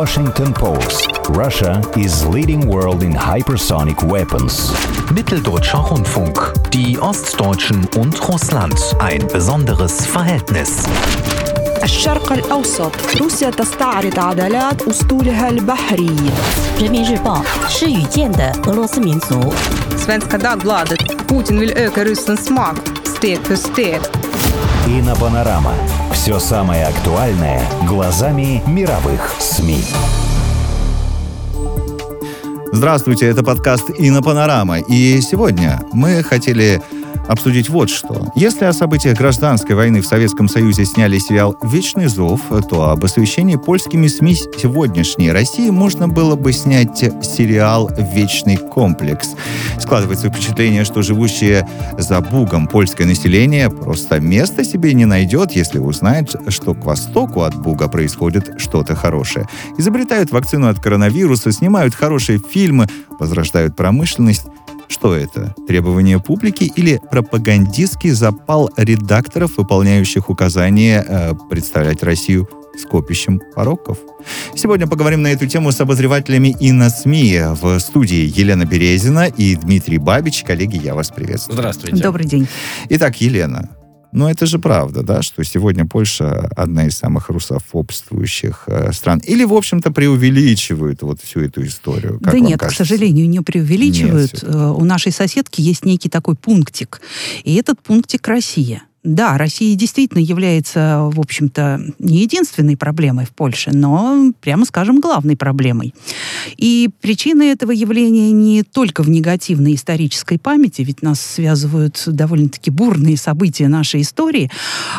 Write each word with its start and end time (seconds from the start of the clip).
Washington 0.00 0.54
Post. 0.54 1.10
Russia 1.28 1.82
is 1.94 2.24
leading 2.24 2.66
world 2.66 3.02
in 3.02 3.12
hypersonic 3.12 4.02
weapons. 4.02 4.72
Mitteldeutscher 5.12 5.80
Rundfunk. 5.90 6.38
Die 6.72 6.98
Ostdeutschen 6.98 7.86
und 7.98 8.14
Russland. 8.26 8.80
Ein 8.98 9.26
besonderes 9.28 10.06
Verhältnis. 10.06 10.86
الشرق 11.82 12.32
الأوسط 12.32 12.92
روسيا 13.20 13.50
تستعرض 13.50 14.18
عضلات 14.18 14.82
أسطولها 14.82 15.48
البحري 15.48 16.16
Svenska 19.96 20.38
Dagbladet 20.38 21.28
Putin 21.28 21.60
vill 21.60 21.72
öka 21.76 22.04
Rysslands 22.04 22.50
makt 22.50 23.08
steg 23.08 23.38
för 23.38 23.56
steg 23.56 24.00
Инопанорама. 24.90 25.72
Все 26.12 26.40
самое 26.40 26.86
актуальное 26.86 27.62
глазами 27.86 28.60
мировых 28.66 29.36
СМИ. 29.38 29.84
Здравствуйте, 32.72 33.26
это 33.26 33.44
подкаст 33.44 33.88
«Инопанорама». 33.96 34.80
И 34.80 35.20
сегодня 35.20 35.80
мы 35.92 36.24
хотели 36.24 36.82
обсудить 37.30 37.68
вот 37.68 37.88
что. 37.88 38.32
Если 38.34 38.64
о 38.64 38.72
событиях 38.72 39.16
гражданской 39.16 39.76
войны 39.76 40.00
в 40.00 40.06
Советском 40.06 40.48
Союзе 40.48 40.84
сняли 40.84 41.18
сериал 41.18 41.56
«Вечный 41.62 42.08
зов», 42.08 42.40
то 42.68 42.90
об 42.90 43.04
освещении 43.04 43.54
польскими 43.54 44.08
СМИ 44.08 44.34
сегодняшней 44.34 45.30
России 45.30 45.70
можно 45.70 46.08
было 46.08 46.34
бы 46.34 46.52
снять 46.52 46.98
сериал 46.98 47.88
«Вечный 48.14 48.56
комплекс». 48.56 49.30
Складывается 49.78 50.28
впечатление, 50.28 50.84
что 50.84 51.02
живущее 51.02 51.68
за 51.96 52.20
Бугом 52.20 52.66
польское 52.66 53.06
население 53.06 53.70
просто 53.70 54.18
места 54.20 54.64
себе 54.64 54.92
не 54.92 55.04
найдет, 55.04 55.52
если 55.52 55.78
узнает, 55.78 56.34
что 56.48 56.74
к 56.74 56.84
востоку 56.84 57.42
от 57.42 57.54
Буга 57.54 57.88
происходит 57.88 58.54
что-то 58.58 58.96
хорошее. 58.96 59.48
Изобретают 59.78 60.32
вакцину 60.32 60.68
от 60.68 60.80
коронавируса, 60.80 61.52
снимают 61.52 61.94
хорошие 61.94 62.40
фильмы, 62.40 62.88
возрождают 63.18 63.76
промышленность. 63.76 64.46
Что 64.90 65.14
это? 65.14 65.54
Требование 65.68 66.18
публики 66.18 66.64
или 66.64 67.00
пропагандистский 67.10 68.10
запал 68.10 68.70
редакторов, 68.76 69.56
выполняющих 69.56 70.28
указания 70.28 71.04
э, 71.06 71.32
представлять 71.48 72.02
Россию 72.02 72.48
скопищем 72.76 73.40
пороков? 73.54 73.98
Сегодня 74.56 74.88
поговорим 74.88 75.22
на 75.22 75.28
эту 75.28 75.46
тему 75.46 75.70
с 75.70 75.80
обозревателями 75.80 76.56
и 76.58 76.72
на 76.72 76.90
СМИ. 76.90 77.40
В 77.60 77.78
студии 77.78 78.32
Елена 78.36 78.64
Березина 78.64 79.28
и 79.28 79.54
Дмитрий 79.54 79.98
Бабич. 79.98 80.42
Коллеги, 80.42 80.80
я 80.82 80.96
вас 80.96 81.10
приветствую. 81.10 81.56
Здравствуйте. 81.56 82.02
Добрый 82.02 82.26
день. 82.26 82.48
Итак, 82.88 83.20
Елена, 83.20 83.68
ну 84.12 84.28
это 84.28 84.46
же 84.46 84.58
правда, 84.58 85.02
да, 85.02 85.22
что 85.22 85.44
сегодня 85.44 85.86
Польша 85.86 86.50
одна 86.56 86.86
из 86.86 86.96
самых 86.96 87.28
русофобствующих 87.28 88.64
э, 88.66 88.92
стран. 88.92 89.20
Или, 89.26 89.44
в 89.44 89.54
общем-то, 89.54 89.90
преувеличивают 89.92 91.02
вот 91.02 91.20
всю 91.20 91.40
эту 91.40 91.64
историю, 91.64 92.18
как 92.22 92.32
да 92.32 92.38
нет, 92.38 92.58
к 92.58 92.62
кажется? 92.62 92.84
сожалению, 92.84 93.28
не 93.28 93.40
преувеличивают. 93.40 94.32
Нет, 94.32 94.44
Э, 94.44 94.70
У 94.70 94.84
нашей 94.84 95.12
соседки 95.12 95.60
есть 95.60 95.84
некий 95.84 96.08
такой 96.08 96.34
пунктик. 96.34 97.00
И 97.44 97.54
этот 97.54 97.80
пунктик 97.82 98.26
Россия. 98.28 98.82
Да, 99.02 99.38
Россия 99.38 99.74
действительно 99.76 100.20
является, 100.20 101.08
в 101.10 101.20
общем-то, 101.20 101.80
не 101.98 102.18
единственной 102.18 102.76
проблемой 102.76 103.24
в 103.24 103.30
Польше, 103.30 103.70
но, 103.72 104.32
прямо 104.42 104.66
скажем, 104.66 105.00
главной 105.00 105.38
проблемой. 105.38 105.94
И 106.58 106.90
причины 107.00 107.44
этого 107.44 107.70
явления 107.72 108.30
не 108.30 108.62
только 108.62 109.02
в 109.02 109.08
негативной 109.08 109.74
исторической 109.74 110.38
памяти, 110.38 110.82
ведь 110.82 111.00
нас 111.00 111.18
связывают 111.18 112.02
довольно-таки 112.06 112.70
бурные 112.70 113.16
события 113.16 113.68
нашей 113.68 114.02
истории. 114.02 114.50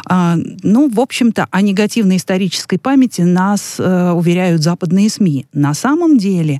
А, 0.08 0.36
ну, 0.64 0.90
в 0.90 1.00
общем-то, 1.00 1.48
о 1.52 1.62
негативной 1.62 2.18
исторической 2.18 2.78
памяти 2.78 3.22
нас 3.22 3.76
э, 3.78 4.12
уверяют 4.12 4.64
западные 4.64 5.12
СМИ. 5.12 5.46
На 5.54 5.76
самом 5.76 6.18
деле, 6.18 6.60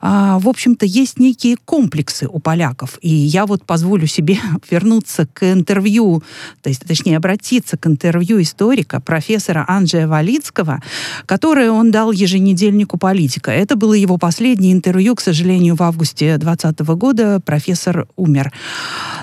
а, 0.00 0.38
в 0.38 0.48
общем-то, 0.48 0.86
есть 0.86 1.18
некие 1.18 1.56
комплексы 1.64 2.28
у 2.28 2.38
поляков. 2.38 3.00
И 3.02 3.08
я 3.08 3.44
вот 3.44 3.64
позволю 3.64 4.06
себе 4.06 4.38
вернуться 4.70 5.26
к 5.26 5.52
интервью, 5.52 6.22
то 6.62 6.75
точнее, 6.84 7.16
обратиться 7.16 7.76
к 7.76 7.86
интервью 7.86 8.40
историка, 8.42 9.00
профессора 9.00 9.64
Анджея 9.68 10.06
Валицкого, 10.06 10.82
которое 11.26 11.70
он 11.70 11.90
дал 11.90 12.12
еженедельнику 12.12 12.98
«Политика». 12.98 13.50
Это 13.50 13.76
было 13.76 13.94
его 13.94 14.18
последнее 14.18 14.72
интервью, 14.72 15.14
к 15.14 15.20
сожалению, 15.20 15.76
в 15.76 15.82
августе 15.82 16.36
2020 16.36 16.80
года 16.96 17.40
профессор 17.40 18.06
умер. 18.16 18.52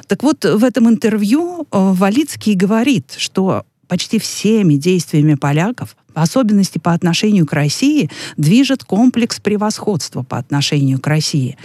Так 0.07 0.23
вот, 0.23 0.45
в 0.45 0.63
этом 0.63 0.89
интервью 0.89 1.61
э, 1.61 1.65
Валицкий 1.71 2.55
говорит, 2.55 3.13
что 3.17 3.63
почти 3.87 4.19
всеми 4.19 4.75
действиями 4.75 5.35
поляков, 5.35 5.95
в 6.13 6.19
особенности 6.19 6.77
по 6.77 6.93
отношению 6.93 7.45
к 7.45 7.53
России, 7.53 8.09
движет 8.37 8.83
комплекс 8.83 9.39
превосходства 9.39 10.23
по 10.23 10.37
отношению 10.37 10.99
к 10.99 11.07
России. 11.07 11.57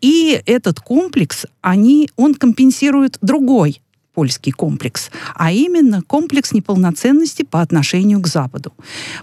И 0.00 0.40
этот 0.46 0.80
комплекс, 0.80 1.46
они, 1.60 2.08
он 2.16 2.34
компенсирует 2.34 3.18
другой 3.20 3.80
польский 4.14 4.52
комплекс, 4.52 5.10
а 5.34 5.52
именно 5.52 6.02
комплекс 6.06 6.52
неполноценности 6.52 7.42
по 7.42 7.60
отношению 7.60 8.20
к 8.20 8.26
Западу. 8.28 8.72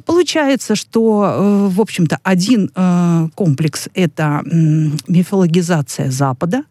Получается, 0.06 0.76
что, 0.76 1.24
э, 1.26 1.68
в 1.76 1.82
общем-то, 1.82 2.20
один 2.24 2.70
э, 2.76 3.28
комплекс— 3.36 3.88
это 3.94 4.42
мифологизация 5.08 6.12
Запада, 6.12 6.64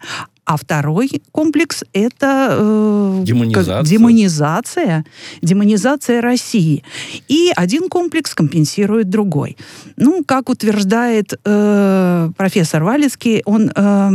а 0.45 0.57
второй 0.57 1.23
комплекс— 1.33 1.85
это 1.93 2.57
э, 2.59 3.23
Демонизация. 3.25 3.77
как- 3.79 3.87
демонизация, 3.87 5.05
демонизация 5.43 6.21
России. 6.21 6.83
И 7.29 7.53
один 7.55 7.89
комплекс 7.89 8.35
компенсирует 8.35 9.09
другой. 9.09 9.57
Ну, 9.97 10.25
как 10.25 10.49
утверждает 10.49 11.39
э, 11.45 12.31
профессор 12.37 12.83
Валецкий, 12.83 13.43
он 13.45 13.71
э, 13.75 14.11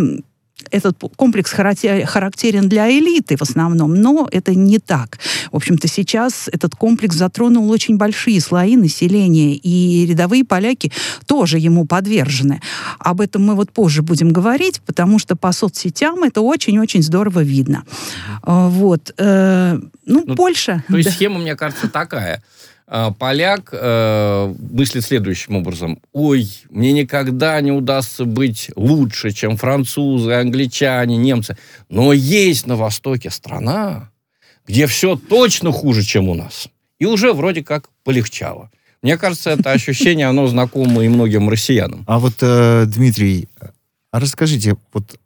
этот 0.71 0.97
комплекс 1.15 1.51
характер- 1.51 2.05
характерен 2.05 2.69
для 2.69 2.89
элиты 2.89 3.37
в 3.37 3.41
основном, 3.41 3.93
но 3.95 4.27
это 4.31 4.53
не 4.55 4.79
так. 4.79 5.19
В 5.51 5.55
общем-то, 5.55 5.87
сейчас 5.87 6.49
этот 6.51 6.75
комплекс 6.75 7.15
затронул 7.15 7.69
очень 7.69 7.97
большие 7.97 8.39
слои 8.41 8.75
населения, 8.75 9.53
и 9.55 10.05
рядовые 10.05 10.43
поляки 10.43 10.91
тоже 11.25 11.57
ему 11.59 11.85
подвержены. 11.85 12.61
Об 12.99 13.21
этом 13.21 13.43
мы 13.43 13.55
вот 13.55 13.71
позже 13.71 14.01
будем 14.01 14.29
говорить, 14.31 14.81
потому 14.85 15.19
что 15.19 15.35
по 15.35 15.51
соцсетям 15.51 16.23
это 16.23 16.41
очень-очень 16.41 17.01
здорово 17.03 17.41
видно. 17.43 17.83
А, 18.43 18.69
Вот. 18.69 19.13
э, 19.17 19.79
Ну, 20.07 20.23
Ну, 20.27 20.35
Польша. 20.35 20.83
То 20.87 20.97
есть 20.97 21.09
да. 21.09 21.15
схема, 21.15 21.39
мне 21.39 21.55
кажется, 21.55 21.89
такая. 21.89 22.43
А, 22.87 23.11
Поляк 23.11 23.69
э, 23.71 24.53
мыслит 24.71 25.03
следующим 25.03 25.55
образом. 25.55 25.99
Ой, 26.13 26.47
мне 26.69 26.91
никогда 26.91 27.59
не 27.61 27.71
удастся 27.71 28.25
быть 28.25 28.69
лучше, 28.75 29.31
чем 29.31 29.57
французы, 29.57 30.33
англичане, 30.33 31.17
немцы. 31.17 31.57
Но 31.89 32.13
есть 32.13 32.67
на 32.67 32.75
Востоке 32.75 33.31
страна, 33.31 34.11
где 34.67 34.85
все 34.85 35.15
точно 35.15 35.71
хуже, 35.71 36.03
чем 36.03 36.29
у 36.29 36.35
нас. 36.35 36.69
И 36.99 37.05
уже 37.05 37.33
вроде 37.33 37.63
как 37.63 37.89
полегчало. 38.03 38.69
Мне 39.01 39.17
кажется, 39.17 39.51
это 39.51 39.71
ощущение, 39.71 40.27
оно 40.27 40.47
знакомо 40.47 41.03
и 41.03 41.07
многим 41.07 41.49
россиянам. 41.49 42.03
А 42.07 42.19
вот, 42.19 42.35
э, 42.41 42.85
Дмитрий, 42.87 43.49
а 44.11 44.19
расскажите, 44.19 44.77
вот 44.93 45.19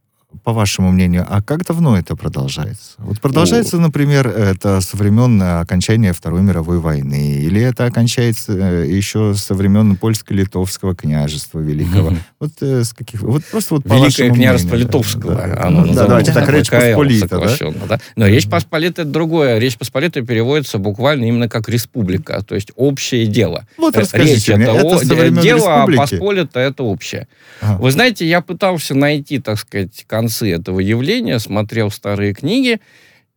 по 0.44 0.54
вашему 0.54 0.92
мнению, 0.92 1.26
а 1.28 1.42
как 1.42 1.66
давно 1.66 1.98
это 1.98 2.16
продолжается? 2.16 2.92
Вот 3.00 3.20
продолжается, 3.20 3.80
например, 3.80 4.28
это 4.28 4.80
со 4.80 4.96
времен 4.96 5.42
э, 5.42 5.60
окончания 5.60 6.14
Второй 6.14 6.44
мировой 6.44 6.80
войны, 6.80 7.40
или 7.40 7.62
это 7.62 7.86
окончается 7.86 8.54
э, 8.54 8.88
еще 8.88 9.34
со 9.34 9.56
времен 9.56 9.96
польско-литовского 9.96 10.96
княжества 10.96 11.60
великого? 11.60 12.14
Вот 12.40 12.52
э, 12.62 12.84
с 12.84 12.94
каких... 12.94 13.22
Вот 13.22 13.44
просто 13.46 13.76
вот 13.76 13.84
по 13.86 13.94
Великое 13.94 14.32
княжество 14.32 14.70
мнению, 14.70 14.88
Литовского. 14.88 15.34
да. 15.34 15.64
Оно 15.64 15.94
Да, 15.94 16.08
давайте 16.08 16.32
так, 16.32 16.48
Речь 16.50 16.70
Посполита, 16.70 17.40
да? 17.88 18.00
Но 18.16 18.28
Речь 18.28 18.48
Посполита 18.48 19.02
это 19.02 19.12
другое. 19.12 19.58
Речь 19.58 19.78
Посполита 19.78 20.22
переводится 20.22 20.78
буквально 20.78 21.26
именно 21.26 21.50
как 21.50 21.70
республика, 21.70 22.44
то 22.44 22.54
есть 22.54 22.72
общее 22.76 23.26
дело. 23.26 23.66
Вот 23.78 23.98
расскажите 23.98 24.34
Речь 24.36 24.48
мне, 24.50 24.66
это, 24.66 24.74
это 24.78 25.26
о- 25.26 25.30
дело, 25.42 25.76
а 25.76 25.88
республики? 25.88 26.00
Посполита 26.00 26.60
это 26.60 26.84
общее. 26.84 27.28
Вы 27.62 27.92
знаете, 27.92 28.28
я 28.28 28.42
пытался 28.42 28.94
найти, 28.94 29.40
так 29.40 29.58
сказать, 29.58 30.06
концы 30.20 30.52
этого 30.52 30.82
явления, 30.82 31.40
смотрел 31.40 31.92
старые 31.92 32.34
книги, 32.34 32.80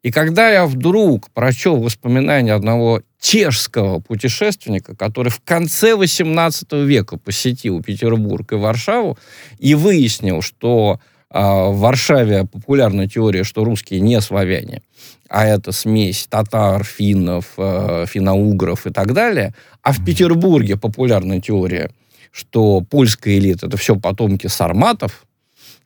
и 0.02 0.10
когда 0.10 0.50
я 0.50 0.66
вдруг 0.66 1.30
прочел 1.30 1.76
воспоминания 1.76 2.52
одного 2.52 3.02
чешского 3.20 4.00
путешественника, 4.00 4.96
который 4.96 5.28
в 5.28 5.40
конце 5.44 5.92
XVIII 5.92 6.84
века 6.84 7.18
посетил 7.18 7.80
Петербург 7.80 8.52
и 8.52 8.56
Варшаву, 8.56 9.16
и 9.60 9.76
выяснил, 9.76 10.42
что 10.42 10.98
а, 11.30 11.68
в 11.68 11.78
Варшаве 11.78 12.46
популярна 12.46 13.08
теория, 13.08 13.44
что 13.44 13.62
русские 13.62 14.00
не 14.00 14.20
славяне, 14.20 14.82
а 15.28 15.46
это 15.46 15.70
смесь 15.70 16.26
татар, 16.28 16.82
финнов, 16.82 17.52
э, 17.58 18.06
финно-угров 18.08 18.88
и 18.88 18.90
так 18.90 19.12
далее, 19.12 19.54
а 19.82 19.92
в 19.92 20.04
Петербурге 20.04 20.76
популярна 20.76 21.40
теория, 21.40 21.90
что 22.32 22.80
польская 22.80 23.38
элита 23.38 23.68
это 23.68 23.76
все 23.76 23.94
потомки 23.94 24.48
сарматов, 24.48 25.24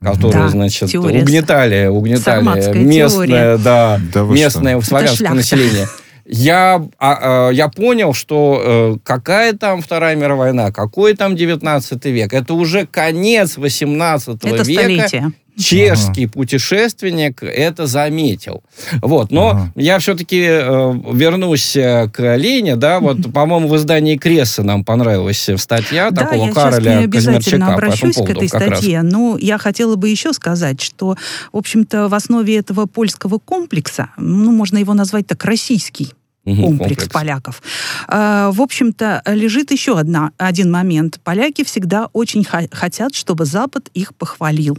которые, 0.03 0.33
Да, 0.45 0.49
значит, 0.49 0.91
теория 0.91 1.23
угнетали, 1.23 1.87
угнетали 1.87 2.23
Сарматская 2.37 2.75
местное, 2.75 3.27
теория. 3.27 3.59
да, 3.59 4.01
Да 4.13 4.21
местное 4.23 4.81
славянское 4.81 5.17
шляхта. 5.17 5.35
население. 5.37 5.89
я, 6.27 6.83
а, 6.99 7.49
а, 7.49 7.51
я 7.51 7.69
понял, 7.69 8.13
что 8.13 8.63
э, 8.65 8.97
какая 9.05 9.53
там 9.55 9.81
Вторая 9.81 10.17
мировая 10.17 10.53
война, 10.53 10.73
какой 10.73 11.15
там 11.15 11.37
19 11.37 12.05
век, 12.07 12.33
это 12.33 12.55
уже 12.55 12.87
конец 12.87 13.57
18 13.57 14.45
Это 14.45 14.49
века. 14.63 14.65
столетие. 14.65 15.33
Чешский 15.59 16.27
путешественник 16.27 17.43
это 17.43 17.87
заметил. 17.87 18.63
Вот, 19.01 19.31
но 19.31 19.51
Ага. 19.51 19.73
я 19.75 19.99
все-таки 19.99 20.43
э, 20.43 20.95
вернусь 21.13 21.75
э, 21.77 22.09
к 22.13 22.37
Лене, 22.37 22.77
да, 22.77 23.01
вот, 23.01 23.33
по-моему, 23.33 23.69
в 23.69 23.77
издании 23.77 24.17
Крессы 24.17 24.63
нам 24.63 24.85
понравилась 24.85 25.49
э, 25.49 25.57
статья 25.57 26.11
Да, 26.11 26.23
такого 26.25 26.47
я 26.47 26.53
сейчас 26.53 26.55
Кароля 26.65 26.99
не 26.99 27.05
обязательно 27.05 27.39
Казимирчака 27.41 27.67
по 27.67 27.75
обращусь 27.75 28.17
к 28.17 28.31
этой 28.31 28.49
как 28.49 28.61
раз. 28.69 28.79
статье, 28.79 29.03
но 29.03 29.39
я 29.41 29.59
хотела 29.59 29.97
бы 29.97 30.09
еще 30.09 30.33
сказать, 30.33 30.81
что, 30.81 31.17
в 31.53 31.57
общем-то, 31.57 32.09
в 32.09 32.15
основе 32.15 32.57
этого 32.59 32.87
польского 32.87 33.39
комплекса, 33.39 34.11
ну, 34.19 34.53
можно 34.53 34.79
его 34.79 34.93
назвать 34.95 35.27
так, 35.27 35.45
российский 35.45 36.13
Мгм, 36.47 36.63
комплекс, 36.63 37.09
поляков. 37.09 37.61
А, 38.07 38.51
В 38.53 38.63
общем-то, 38.63 39.23
лежит 39.27 39.73
еще 39.73 39.99
одна, 39.99 40.31
один 40.39 40.71
момент. 40.71 41.21
Поляки 41.25 41.65
всегда 41.65 42.09
очень 42.13 42.45
хотят, 42.45 43.15
чтобы 43.15 43.45
Запад 43.45 43.91
их 43.95 44.15
похвалил. 44.15 44.79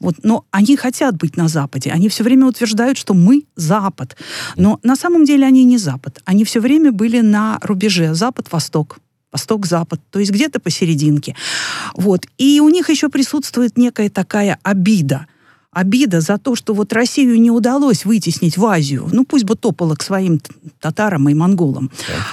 Вот, 0.00 0.16
но 0.22 0.44
они 0.50 0.76
хотят 0.76 1.16
быть 1.16 1.36
на 1.36 1.48
Западе. 1.48 1.90
Они 1.90 2.08
все 2.08 2.22
время 2.22 2.46
утверждают, 2.46 2.98
что 2.98 3.14
мы 3.14 3.44
Запад. 3.56 4.16
Но 4.56 4.78
на 4.82 4.96
самом 4.96 5.24
деле 5.24 5.46
они 5.46 5.64
не 5.64 5.78
Запад. 5.78 6.20
Они 6.26 6.44
все 6.44 6.60
время 6.60 6.92
были 6.92 7.20
на 7.20 7.58
рубеже 7.62 8.14
Запад-Восток. 8.14 8.98
Восток-Запад, 9.32 10.00
то 10.10 10.18
есть 10.18 10.30
где-то 10.30 10.58
посерединке. 10.58 11.36
Вот. 11.94 12.26
И 12.38 12.60
у 12.60 12.68
них 12.70 12.88
еще 12.88 13.08
присутствует 13.08 13.76
некая 13.76 14.08
такая 14.08 14.58
обида. 14.62 15.26
Обида 15.78 16.20
за 16.20 16.38
то, 16.38 16.56
что 16.56 16.74
вот 16.74 16.92
Россию 16.92 17.40
не 17.40 17.52
удалось 17.52 18.04
вытеснить 18.04 18.56
в 18.56 18.66
Азию. 18.66 19.08
Ну, 19.12 19.24
пусть 19.24 19.44
бы 19.44 19.54
топала 19.54 19.94
к 19.94 20.02
своим 20.02 20.40
татарам 20.80 21.28
и 21.28 21.34
монголам. 21.34 21.90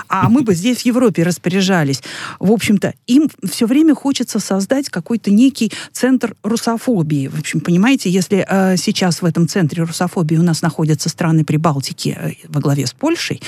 А 0.10 0.30
мы 0.30 0.42
бы 0.42 0.56
здесь 0.56 0.80
в 0.80 0.86
Европе 0.86 1.22
распоряжались. 1.22 2.02
В 2.40 2.52
общем-то, 2.52 2.96
им 3.06 3.30
все 3.48 3.68
время 3.68 3.94
хочется 3.94 4.40
создать 4.40 4.90
какой-то 4.90 5.30
некий 5.30 5.72
центр 5.92 6.36
русофобии. 6.42 7.28
В 7.28 7.40
общем, 7.40 7.60
понимаете, 7.60 8.10
если 8.10 8.46
э, 8.50 8.78
сейчас 8.78 9.22
в 9.22 9.26
этом 9.26 9.48
центре 9.48 9.84
русофобии 9.84 10.38
у 10.38 10.44
нас 10.44 10.64
находятся 10.64 11.10
страны 11.10 11.46
Прибалтики 11.46 12.18
э, 12.20 12.32
во 12.48 12.62
главе 12.62 12.88
с 12.88 12.94
Польшей, 12.94 13.42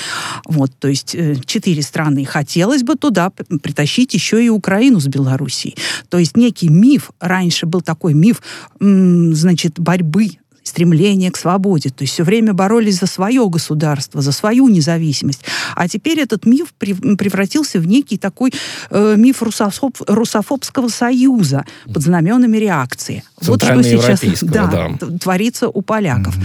вот, 0.46 0.72
то 0.78 0.88
есть 0.88 1.16
э, 1.16 1.38
четыре 1.46 1.82
страны, 1.82 2.24
хотелось 2.24 2.84
бы 2.84 2.96
туда 2.96 3.32
притащить 3.64 4.14
еще 4.14 4.46
и 4.46 4.50
Украину 4.50 5.00
с 5.00 5.08
Белоруссией. 5.08 5.76
То 6.10 6.20
есть 6.20 6.38
некий 6.38 6.70
миф, 6.70 7.12
раньше 7.20 7.66
был 7.66 7.82
такой 7.82 8.14
миф, 8.14 8.42
значит, 8.80 9.80
борьбы 9.88 10.32
стремление 10.64 11.32
к 11.32 11.38
свободе. 11.38 11.90
То 11.90 12.04
есть 12.04 12.14
все 12.14 12.24
время 12.24 12.54
боролись 12.54 13.00
за 13.00 13.08
свое 13.08 13.48
государство, 13.50 14.22
за 14.22 14.34
свою 14.34 14.68
независимость. 14.68 15.44
А 15.76 15.88
теперь 15.88 16.20
этот 16.20 16.46
миф 16.46 16.74
прев- 16.78 17.16
превратился 17.16 17.80
в 17.80 17.88
некий 17.88 18.18
такой 18.18 18.52
э, 18.90 19.16
миф 19.18 19.42
русофоб- 19.42 20.04
русофобского 20.08 20.90
союза 20.90 21.64
под 21.94 22.04
знаменами 22.04 22.58
реакции. 22.58 23.24
Вот 23.42 23.64
что 23.64 23.82
сейчас 23.82 24.20
да, 24.42 24.68
да. 24.68 25.18
творится 25.18 25.70
у 25.70 25.82
поляков. 25.82 26.36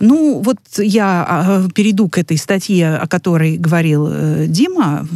Ну, 0.00 0.42
вот 0.44 0.58
я 0.76 1.26
а, 1.26 1.68
перейду 1.74 2.08
к 2.08 2.18
этой 2.18 2.36
статье, 2.36 2.96
о 2.96 3.06
которой 3.06 3.56
говорил 3.56 4.06
э, 4.10 4.46
Дима 4.48 5.06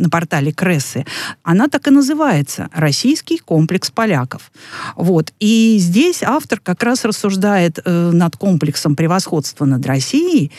на 0.00 0.10
портале 0.10 0.52
Крессы, 0.52 1.04
она 1.42 1.68
так 1.68 1.86
и 1.86 1.90
называется 1.90 2.68
«Российский 2.72 3.38
комплекс 3.38 3.90
поляков». 3.90 4.50
Вот. 4.96 5.32
И 5.38 5.76
здесь 5.78 6.22
автор 6.22 6.60
как 6.60 6.82
раз 6.82 7.04
рассуждает 7.04 7.78
э, 7.84 8.10
над 8.12 8.36
комплексом 8.36 8.96
превосходства 8.96 9.64
над 9.64 9.84
Россией, 9.86 10.50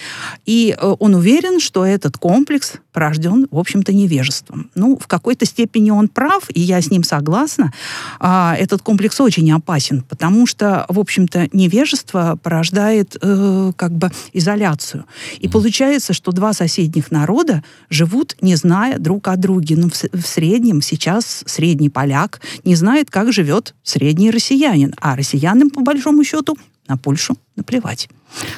и 0.45 0.75
э, 0.77 0.95
он 0.99 1.15
уверен, 1.15 1.59
что 1.59 1.85
этот 1.85 2.17
комплекс 2.17 2.73
порожден, 2.91 3.47
в 3.51 3.57
общем-то, 3.57 3.93
невежеством. 3.93 4.69
Ну, 4.75 4.97
в 4.97 5.07
какой-то 5.07 5.45
степени 5.45 5.91
он 5.91 6.07
прав, 6.07 6.43
и 6.49 6.59
я 6.59 6.81
с 6.81 6.91
ним 6.91 7.03
согласна. 7.03 7.73
А, 8.19 8.55
этот 8.57 8.81
комплекс 8.81 9.19
очень 9.21 9.51
опасен, 9.51 10.03
потому 10.03 10.45
что, 10.45 10.85
в 10.89 10.99
общем-то, 10.99 11.49
невежество 11.53 12.37
порождает 12.41 13.17
э, 13.21 13.71
как 13.75 13.91
бы 13.91 14.11
изоляцию. 14.33 15.05
И 15.39 15.47
получается, 15.47 16.13
что 16.13 16.31
два 16.31 16.53
соседних 16.53 17.11
народа 17.11 17.63
живут, 17.89 18.35
не 18.41 18.55
зная 18.55 18.97
друг 18.99 19.27
о 19.27 19.30
друге. 19.35 19.75
Ну, 19.75 19.89
в, 19.89 20.25
среднем 20.25 20.81
сейчас 20.81 21.43
средний 21.45 21.89
поляк 21.89 22.41
не 22.63 22.75
знает, 22.75 23.09
как 23.09 23.31
живет 23.31 23.75
средний 23.83 24.31
россиянин. 24.31 24.93
А 24.99 25.15
россиянам, 25.15 25.69
по 25.69 25.81
большому 25.81 26.23
счету, 26.23 26.57
на 26.87 26.97
Польшу 26.97 27.37
наплевать. 27.55 28.09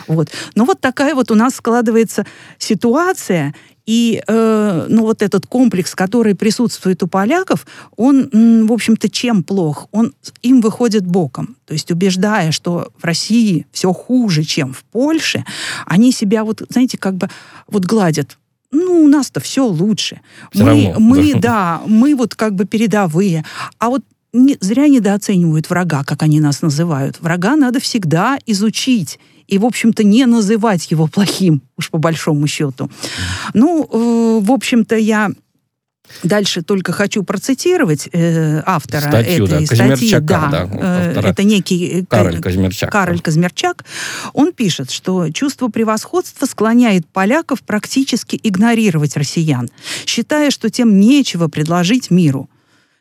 Вот. 0.07 0.29
Ну, 0.55 0.65
вот 0.65 0.79
такая 0.81 1.15
вот 1.15 1.31
у 1.31 1.35
нас 1.35 1.55
складывается 1.55 2.25
ситуация. 2.57 3.53
И, 3.85 4.23
э, 4.25 4.85
ну, 4.87 5.01
вот 5.01 5.21
этот 5.21 5.45
комплекс, 5.45 5.93
который 5.93 6.35
присутствует 6.35 7.03
у 7.03 7.07
поляков, 7.07 7.67
он, 7.97 8.29
в 8.65 8.71
общем-то, 8.71 9.09
чем 9.09 9.43
плох? 9.43 9.87
Он 9.91 10.13
им 10.41 10.61
выходит 10.61 11.05
боком. 11.05 11.57
То 11.65 11.73
есть, 11.73 11.91
убеждая, 11.91 12.51
что 12.51 12.91
в 12.97 13.03
России 13.03 13.67
все 13.73 13.91
хуже, 13.91 14.43
чем 14.43 14.73
в 14.73 14.83
Польше, 14.85 15.43
они 15.85 16.13
себя 16.13 16.45
вот, 16.45 16.61
знаете, 16.69 16.97
как 16.97 17.15
бы 17.15 17.29
вот 17.67 17.83
гладят. 17.83 18.37
Ну, 18.73 19.03
у 19.03 19.07
нас-то 19.07 19.39
все 19.39 19.65
лучше. 19.65 20.19
Всё 20.51 20.63
мы, 20.65 20.69
равно, 20.69 20.99
мы, 20.99 21.33
да. 21.33 21.39
да, 21.39 21.81
мы 21.85 22.15
вот 22.15 22.35
как 22.35 22.55
бы 22.55 22.65
передовые. 22.65 23.45
А 23.79 23.89
вот 23.89 24.03
не- 24.33 24.57
зря 24.59 24.87
недооценивают 24.87 25.69
врага, 25.69 26.03
как 26.03 26.23
они 26.23 26.39
нас 26.39 26.61
называют. 26.61 27.21
Врага 27.21 27.55
надо 27.55 27.79
всегда 27.79 28.37
изучить. 28.45 29.19
И, 29.47 29.57
в 29.57 29.65
общем-то, 29.65 30.03
не 30.03 30.25
называть 30.25 30.89
его 30.89 31.07
плохим, 31.07 31.61
уж 31.77 31.89
по 31.89 31.97
большому 31.99 32.47
счету. 32.47 32.89
Ну, 33.53 33.83
э, 33.83 34.39
в 34.43 34.51
общем-то, 34.51 34.95
я 34.95 35.29
дальше 36.21 36.61
только 36.61 36.91
хочу 36.91 37.23
процитировать 37.23 38.07
э, 38.11 38.61
автора 38.65 39.09
Статью, 39.09 39.47
да, 39.47 39.55
этой 39.55 39.65
статьи. 39.65 39.87
Казимирчака, 39.95 40.49
да, 40.51 40.69
э, 40.71 41.07
автора. 41.09 41.27
это 41.27 41.43
некий 41.43 42.01
э, 42.01 42.05
Кароль 42.07 42.35
Ка- 42.35 42.41
Казимирчак. 42.43 42.91
Кароль 42.91 43.19
Казмерчак, 43.19 43.85
он 44.33 44.53
пишет, 44.53 44.91
что 44.91 45.29
чувство 45.31 45.69
превосходства 45.69 46.45
склоняет 46.45 47.07
поляков 47.07 47.61
практически 47.63 48.39
игнорировать 48.41 49.17
россиян, 49.17 49.69
считая, 50.05 50.51
что 50.51 50.69
тем 50.69 50.99
нечего 50.99 51.47
предложить 51.47 52.11
миру. 52.11 52.49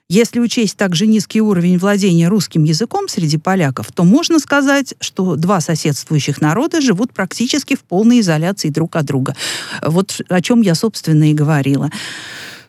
Если 0.09 0.41
учесть 0.41 0.77
также 0.77 1.07
низкий 1.07 1.41
уровень 1.41 1.79
владения 1.79 2.29
русским 2.29 2.65
языком 2.65 3.09
среди 3.09 3.39
поляков, 3.39 3.93
то 3.93 4.05
можно 4.05 4.39
сказать, 4.41 4.95
что 5.01 5.37
два 5.37 5.61
соседствующих 5.63 6.43
народа 6.43 6.83
живут 6.83 7.15
практически 7.15 7.77
в 7.77 7.81
полной 7.81 8.21
изоляции 8.21 8.69
друг 8.69 8.97
от 8.97 9.07
друга. 9.07 9.35
Вот 9.81 10.21
о 10.29 10.43
чем 10.43 10.61
я, 10.61 10.75
собственно, 10.75 11.31
и 11.31 11.33
говорила. 11.33 11.91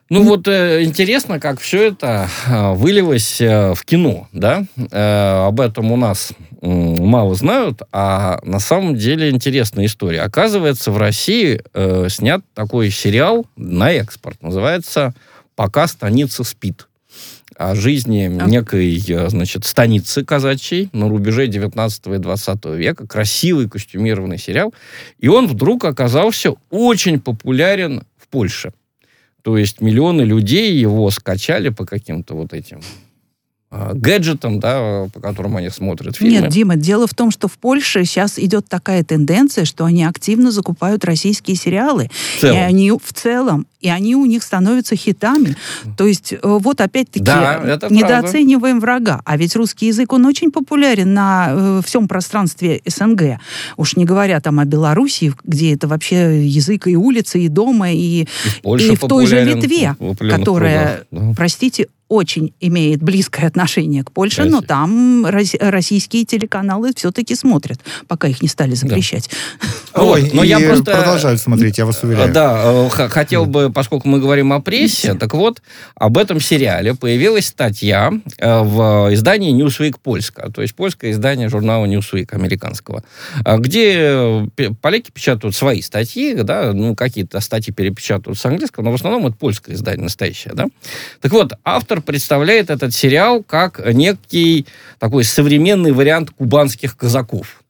Ну 0.10 0.24
вот 0.24 0.48
э, 0.48 0.84
интересно, 0.84 1.40
как 1.40 1.60
все 1.60 1.88
это 1.88 2.30
э, 2.48 2.74
вылилось 2.74 3.40
э, 3.42 3.74
в 3.74 3.84
кино, 3.86 4.28
да? 4.32 4.66
Э, 4.92 5.48
об 5.48 5.62
этом 5.62 5.92
у 5.92 5.98
нас 5.98 6.34
м, 6.62 7.08
мало 7.08 7.36
знают, 7.36 7.82
а 7.92 8.40
на 8.44 8.60
самом 8.60 8.96
деле 8.96 9.30
интересная 9.30 9.86
история. 9.86 10.22
Оказывается, 10.22 10.92
в 10.92 10.98
России 10.98 11.62
э, 11.74 12.08
снят 12.10 12.42
такой 12.54 12.92
сериал 12.92 13.46
на 13.56 13.92
экспорт, 13.92 14.42
называется 14.44 15.14
«Пока 15.56 15.88
станица 15.88 16.44
спит». 16.44 16.88
О 17.56 17.76
жизни 17.76 18.36
А. 18.42 18.46
некой, 18.46 19.02
э, 19.08 19.30
значит, 19.30 19.64
станицы 19.64 20.26
казачьей 20.26 20.90
на 20.92 21.08
рубеже 21.08 21.48
19 21.48 22.08
и 22.08 22.18
20 22.18 22.66
века. 22.66 23.08
Красивый 23.08 23.70
костюмированный 23.70 24.38
сериал. 24.40 24.74
И 25.20 25.28
он 25.28 25.48
вдруг 25.48 25.86
оказался 25.86 26.54
очень 26.72 27.20
популярен 27.20 28.04
в 28.18 28.28
Польше. 28.28 28.74
То 29.44 29.58
есть 29.58 29.82
миллионы 29.82 30.22
людей 30.22 30.74
его 30.74 31.10
скачали 31.12 31.70
по 31.70 31.86
каким-то 31.86 32.34
вот 32.34 32.54
этим 32.54 32.80
а, 33.76 33.94
гаджетам, 33.96 34.60
да, 34.60 35.08
по 35.12 35.20
которым 35.20 35.58
они 35.58 35.70
смотрят 35.72 36.18
фильмы. 36.18 36.42
Нет, 36.42 36.50
Дима, 36.50 36.76
дело 36.76 37.08
в 37.08 37.16
том, 37.16 37.32
что 37.32 37.48
в 37.48 37.54
Польше 37.54 38.06
сейчас 38.06 38.38
идет 38.38 38.68
такая 38.68 39.04
тенденция, 39.04 39.66
что 39.66 39.86
они 39.86 40.04
активно 40.04 40.52
закупают 40.52 41.04
российские 41.04 41.56
сериалы. 41.56 42.12
И 42.44 42.46
они 42.46 42.92
в 42.92 43.14
целом, 43.14 43.66
и 43.82 43.90
они 43.90 44.16
у 44.16 44.26
них 44.26 44.44
становятся 44.44 44.96
хитами. 44.96 45.58
То 45.98 46.06
есть 46.06 46.34
э, 46.34 46.38
вот 46.44 46.82
опять-таки 46.82 47.26
Да, 47.26 47.80
недооцениваем 47.90 48.80
врага. 48.80 49.22
А 49.26 49.38
ведь 49.38 49.56
русский 49.56 49.88
язык, 49.88 50.14
он 50.14 50.28
очень 50.28 50.52
популярен 50.52 51.12
на 51.12 51.48
э, 51.50 51.82
всем 51.84 52.08
пространстве 52.08 52.80
СНГ. 52.86 53.40
Уж 53.78 53.96
не 53.96 54.06
говоря 54.06 54.40
там 54.40 54.60
о 54.60 54.66
Белоруссии, 54.66 55.34
где 55.44 55.74
это 55.74 55.88
вообще 55.88 56.46
язык 56.46 56.86
и 56.86 56.96
улицы, 56.96 57.40
и 57.40 57.48
дома, 57.48 57.92
и, 57.92 57.96
И 57.96 58.28
в 58.64 58.78
и 58.78 58.96
в 58.96 59.00
той 59.00 59.26
же 59.26 59.44
Литве, 59.44 59.96
которая, 60.30 61.06
кругах, 61.10 61.30
да. 61.30 61.34
простите, 61.36 61.88
очень 62.14 62.54
имеет 62.60 63.02
близкое 63.02 63.48
отношение 63.48 64.04
к 64.04 64.12
Польше, 64.12 64.42
Россия. 64.44 64.52
но 64.52 64.62
там 64.62 65.26
рос- 65.26 65.56
российские 65.60 66.26
телеканалы 66.26 66.92
все-таки 66.96 67.34
смотрят, 67.36 67.80
пока 68.08 68.28
их 68.28 68.42
не 68.42 68.48
стали 68.48 68.76
запрещать. 68.76 69.30
Ой, 69.96 70.22
Вот, 70.24 70.34
но 70.34 70.44
и 70.44 70.48
я 70.48 70.60
просто- 70.60 70.84
продолжают 70.92 71.42
смотреть, 71.42 71.78
я 71.80 71.86
вас 71.86 72.04
уверяю. 72.04 72.32
Да, 72.32 72.62
э, 72.66 72.90
х- 72.90 73.10
хотел 73.10 73.46
бы, 73.46 73.72
поскольку 73.72 74.08
мы 74.08 74.20
говорим 74.20 74.54
о 74.54 74.60
прессе, 74.62 75.16
так 75.16 75.34
вот, 75.34 75.62
об 75.96 76.18
этом 76.18 76.40
сериале 76.40 76.94
появилась 76.94 77.48
статья 77.48 78.12
э, 78.38 78.60
в 78.62 79.10
издании 79.14 79.54
Newsweek 79.56 79.96
Польска, 80.02 80.52
то 80.52 80.62
есть 80.62 80.76
польское 80.76 81.12
издание 81.12 81.50
журнала 81.50 81.86
Newsweek 81.86 82.32
американского, 82.34 83.04
э, 83.46 83.58
где 83.58 83.94
э, 83.98 84.48
поляки 84.82 85.12
печатают 85.12 85.56
свои 85.56 85.82
статьи, 85.82 86.36
да, 86.44 86.74
ну, 86.74 86.96
какие-то 86.96 87.40
статьи 87.40 87.74
перепечатывают 87.74 88.38
с 88.40 88.46
английского, 88.46 88.84
но 88.84 88.92
в 88.92 88.96
основном 88.96 89.26
это 89.28 89.36
польское 89.38 89.76
издание 89.76 90.04
настоящее, 90.04 90.54
да. 90.54 90.68
Так 91.22 91.32
вот, 91.32 91.54
автор 91.64 92.02
представляет 92.04 92.70
этот 92.70 92.94
сериал 92.94 93.44
как 93.44 93.82
некий 93.94 94.66
такой 95.00 95.24
современный 95.24 95.92
вариант 95.92 96.32
кубанских 96.32 96.96
казаков 96.98 97.64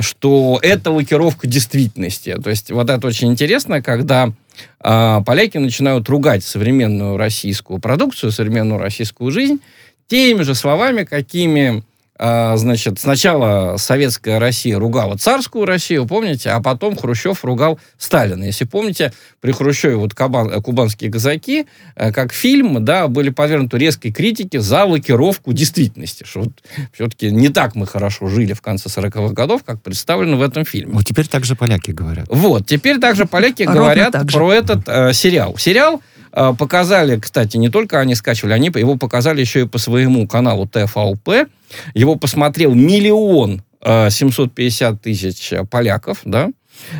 что 0.00 0.58
это 0.62 0.90
лакировка 0.90 1.46
действительности. 1.46 2.36
То 2.42 2.50
есть 2.50 2.70
вот 2.70 2.88
это 2.90 3.06
очень 3.06 3.32
интересно, 3.32 3.82
когда 3.82 4.32
а, 4.80 5.22
поляки 5.22 5.58
начинают 5.58 6.08
ругать 6.08 6.44
современную 6.44 7.16
российскую 7.16 7.80
продукцию, 7.80 8.30
современную 8.30 8.78
российскую 8.78 9.30
жизнь 9.30 9.60
теми 10.06 10.42
же 10.42 10.54
словами, 10.54 11.04
какими 11.04 11.82
значит, 12.18 12.98
сначала 12.98 13.76
советская 13.76 14.40
Россия 14.40 14.78
ругала 14.78 15.16
царскую 15.16 15.66
Россию, 15.66 16.06
помните, 16.06 16.50
а 16.50 16.60
потом 16.60 16.96
Хрущев 16.96 17.44
ругал 17.44 17.78
Сталина. 17.96 18.42
Если 18.42 18.64
помните, 18.64 19.12
при 19.40 19.52
Хрущеве 19.52 19.96
вот 19.96 20.14
кабан- 20.14 20.50
э, 20.50 20.60
кубанские 20.60 21.10
казаки, 21.12 21.66
э, 21.94 22.12
как 22.12 22.32
фильм, 22.32 22.84
да, 22.84 23.06
были 23.08 23.30
подвергнуты 23.30 23.78
резкой 23.78 24.12
критике 24.12 24.60
за 24.60 24.84
лакировку 24.84 25.52
действительности, 25.52 26.24
что 26.24 26.40
вот 26.40 26.52
все-таки 26.92 27.30
не 27.30 27.50
так 27.50 27.74
мы 27.74 27.86
хорошо 27.86 28.26
жили 28.28 28.52
в 28.52 28.62
конце 28.62 28.88
40-х 28.88 29.32
годов, 29.34 29.62
как 29.64 29.80
представлено 29.82 30.36
в 30.36 30.42
этом 30.42 30.64
фильме. 30.64 30.94
Вот 30.94 31.04
теперь 31.04 31.26
также 31.26 31.54
поляки 31.54 31.92
говорят. 31.92 32.26
Вот, 32.28 32.66
теперь 32.66 32.98
также 32.98 33.26
поляки 33.26 33.62
говорят 33.62 34.14
про 34.32 34.52
этот 34.52 34.88
э, 34.88 35.12
сериал. 35.12 35.56
Сериал 35.56 36.02
показали, 36.30 37.18
кстати, 37.18 37.56
не 37.56 37.68
только 37.68 38.00
они 38.00 38.14
скачивали, 38.14 38.52
они 38.52 38.70
его 38.74 38.96
показали 38.96 39.40
еще 39.40 39.62
и 39.62 39.66
по 39.66 39.78
своему 39.78 40.26
каналу 40.26 40.66
ТФЛП. 40.66 41.48
Его 41.94 42.16
посмотрел 42.16 42.74
миллион 42.74 43.62
э, 43.82 44.10
750 44.10 45.02
тысяч 45.02 45.52
э, 45.52 45.64
поляков, 45.64 46.20
да, 46.24 46.50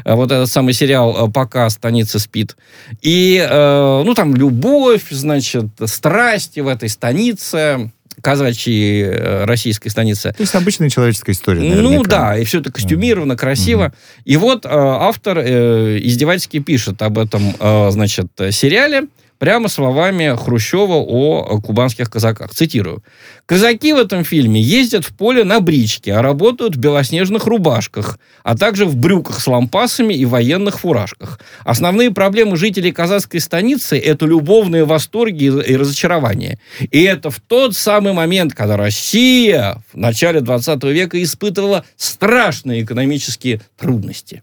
Э, 0.04 0.14
вот 0.14 0.30
этот 0.32 0.48
самый 0.48 0.74
сериал 0.74 1.30
«Пока 1.30 1.68
станица 1.70 2.18
спит». 2.18 2.56
И, 3.02 3.44
э, 3.48 4.02
ну, 4.04 4.14
там 4.14 4.34
любовь, 4.34 5.04
значит, 5.10 5.66
страсти 5.86 6.60
в 6.60 6.68
этой 6.68 6.88
станице, 6.88 7.90
казачьей 8.20 9.02
э, 9.04 9.44
российской 9.44 9.90
станице. 9.90 10.32
То 10.36 10.42
есть 10.42 10.54
обычная 10.54 10.90
человеческая 10.90 11.32
история, 11.32 11.60
Ну 11.60 11.90
наверняка. 11.90 12.08
да, 12.08 12.38
и 12.38 12.44
все 12.44 12.60
это 12.60 12.72
костюмировано, 12.72 13.36
красиво. 13.36 13.92
И 14.24 14.36
вот 14.36 14.64
э, 14.64 14.68
автор 14.70 15.38
э, 15.38 15.98
издевательски 16.02 16.58
пишет 16.58 17.00
об 17.02 17.18
этом, 17.18 17.54
э, 17.58 17.90
значит, 17.90 18.26
сериале 18.50 19.04
прямо 19.38 19.68
словами 19.68 20.36
Хрущева 20.36 20.94
о 20.94 21.60
кубанских 21.60 22.10
казаках. 22.10 22.54
Цитирую. 22.54 23.02
«Казаки 23.46 23.92
в 23.92 23.98
этом 23.98 24.24
фильме 24.24 24.60
ездят 24.60 25.04
в 25.04 25.16
поле 25.16 25.44
на 25.44 25.60
бричке, 25.60 26.14
а 26.14 26.22
работают 26.22 26.76
в 26.76 26.78
белоснежных 26.78 27.46
рубашках, 27.46 28.18
а 28.42 28.56
также 28.56 28.84
в 28.84 28.96
брюках 28.96 29.40
с 29.40 29.46
лампасами 29.46 30.14
и 30.14 30.24
военных 30.24 30.80
фуражках. 30.80 31.40
Основные 31.64 32.10
проблемы 32.10 32.56
жителей 32.56 32.92
казахской 32.92 33.40
станицы– 33.40 33.98
это 33.98 34.26
любовные 34.26 34.84
восторги 34.84 35.44
и 35.44 35.76
разочарования. 35.76 36.58
И 36.90 37.02
это 37.02 37.30
в 37.30 37.40
тот 37.40 37.76
самый 37.76 38.12
момент, 38.12 38.54
когда 38.54 38.76
Россия 38.76 39.82
в 39.92 39.96
начале 39.96 40.40
20 40.40 40.84
века 40.84 41.22
испытывала 41.22 41.84
страшные 41.96 42.82
экономические 42.82 43.60
трудности. 43.76 44.42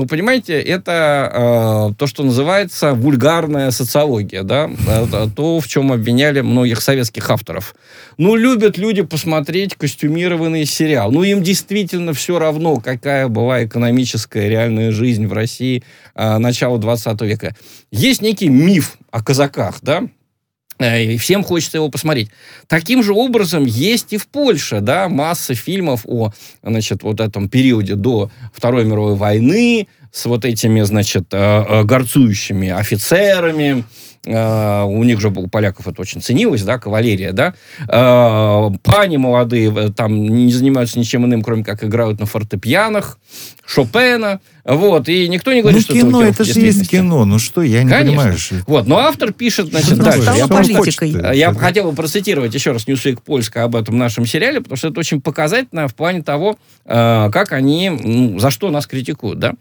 Ну, 0.00 0.06
понимаете, 0.06 0.58
это 0.58 1.90
э, 1.90 1.94
то, 1.98 2.06
что 2.06 2.22
называется 2.22 2.94
вульгарная 2.94 3.70
социология, 3.70 4.42
да, 4.42 4.70
это 4.88 5.28
то, 5.28 5.60
в 5.60 5.68
чем 5.68 5.92
обвиняли 5.92 6.40
многих 6.40 6.80
советских 6.80 7.28
авторов. 7.28 7.74
Ну, 8.16 8.34
любят 8.34 8.78
люди 8.78 9.02
посмотреть 9.02 9.74
костюмированный 9.74 10.64
сериал. 10.64 11.12
Ну, 11.12 11.22
им 11.22 11.42
действительно 11.42 12.14
все 12.14 12.38
равно, 12.38 12.76
какая 12.76 13.28
была 13.28 13.66
экономическая 13.66 14.48
реальная 14.48 14.90
жизнь 14.90 15.26
в 15.26 15.34
России 15.34 15.84
э, 16.14 16.38
начала 16.38 16.78
20 16.78 17.20
века. 17.20 17.54
Есть 17.90 18.22
некий 18.22 18.48
миф 18.48 18.96
о 19.10 19.22
казаках, 19.22 19.80
да, 19.82 20.04
и 20.80 21.18
всем 21.18 21.44
хочется 21.44 21.78
его 21.78 21.90
посмотреть. 21.90 22.30
Таким 22.66 23.02
же 23.02 23.12
образом 23.12 23.64
есть 23.64 24.12
и 24.12 24.16
в 24.16 24.26
Польше, 24.26 24.80
да, 24.80 25.08
масса 25.08 25.54
фильмов 25.54 26.02
о, 26.06 26.32
значит, 26.62 27.02
вот 27.02 27.20
этом 27.20 27.48
периоде 27.48 27.94
до 27.94 28.30
Второй 28.54 28.84
мировой 28.84 29.14
войны 29.14 29.88
с 30.12 30.26
вот 30.26 30.44
этими, 30.44 30.80
значит, 30.82 31.26
э, 31.32 31.36
э, 31.68 31.84
горцующими 31.84 32.68
офицерами, 32.70 33.84
Э, 34.26 34.82
у 34.82 35.02
них 35.02 35.18
же 35.18 35.28
у 35.30 35.46
поляков 35.48 35.88
это 35.88 36.02
очень 36.02 36.20
ценилось, 36.20 36.62
да, 36.62 36.78
кавалерия, 36.78 37.32
да, 37.32 37.54
пани 38.82 39.16
молодые 39.16 39.90
там 39.92 40.12
не 40.14 40.52
занимаются 40.52 40.98
ничем 40.98 41.24
иным, 41.24 41.42
кроме 41.42 41.64
как 41.64 41.82
играют 41.84 42.20
на 42.20 42.26
фортепианах, 42.26 43.18
Шопена, 43.64 44.40
вот, 44.64 45.08
и 45.08 45.26
никто 45.28 45.52
не 45.54 45.62
говорит, 45.62 45.78
Ну, 45.78 45.82
что 45.84 45.92
кино, 45.94 46.18
лакировка 46.18 46.42
это 46.42 46.52
же 46.52 46.60
есть 46.60 46.90
кино. 46.90 47.24
Ну 47.24 47.38
что, 47.38 47.62
я 47.62 47.82
не 47.82 47.88
Конечно. 47.90 48.10
понимаю. 48.18 48.38
что- 48.38 48.56
Вот, 48.66 48.86
но 48.86 48.98
автор 48.98 49.32
пишет, 49.32 49.68
значит, 49.68 49.94
Что 49.94 50.02
дальше. 50.02 50.22
стало 50.22 50.36
Я 50.36 50.46
политикой. 50.48 50.76
хочет-то? 50.76 51.32
я 51.32 51.50
Что- 51.52 51.60
хотел 51.60 51.90
бы 51.90 51.96
процитировать 51.96 52.52
еще 52.52 52.72
раз 52.72 52.86
Newsweek 52.86 53.20
Польска 53.24 53.62
об 53.64 53.74
этом 53.74 53.96
нашем 53.96 54.26
сериале, 54.26 54.60
потому 54.60 54.76
что 54.76 54.88
это 54.88 55.00
очень 55.00 55.20
показательно 55.22 55.88
в 55.88 55.94
плане 55.94 56.22
того, 56.22 56.58
как 56.84 57.52
они, 57.52 57.88
ну, 57.88 58.38
за 58.38 58.50
что 58.50 58.70
нас 58.70 58.86
критикуют, 58.86 59.38
да. 59.38 59.54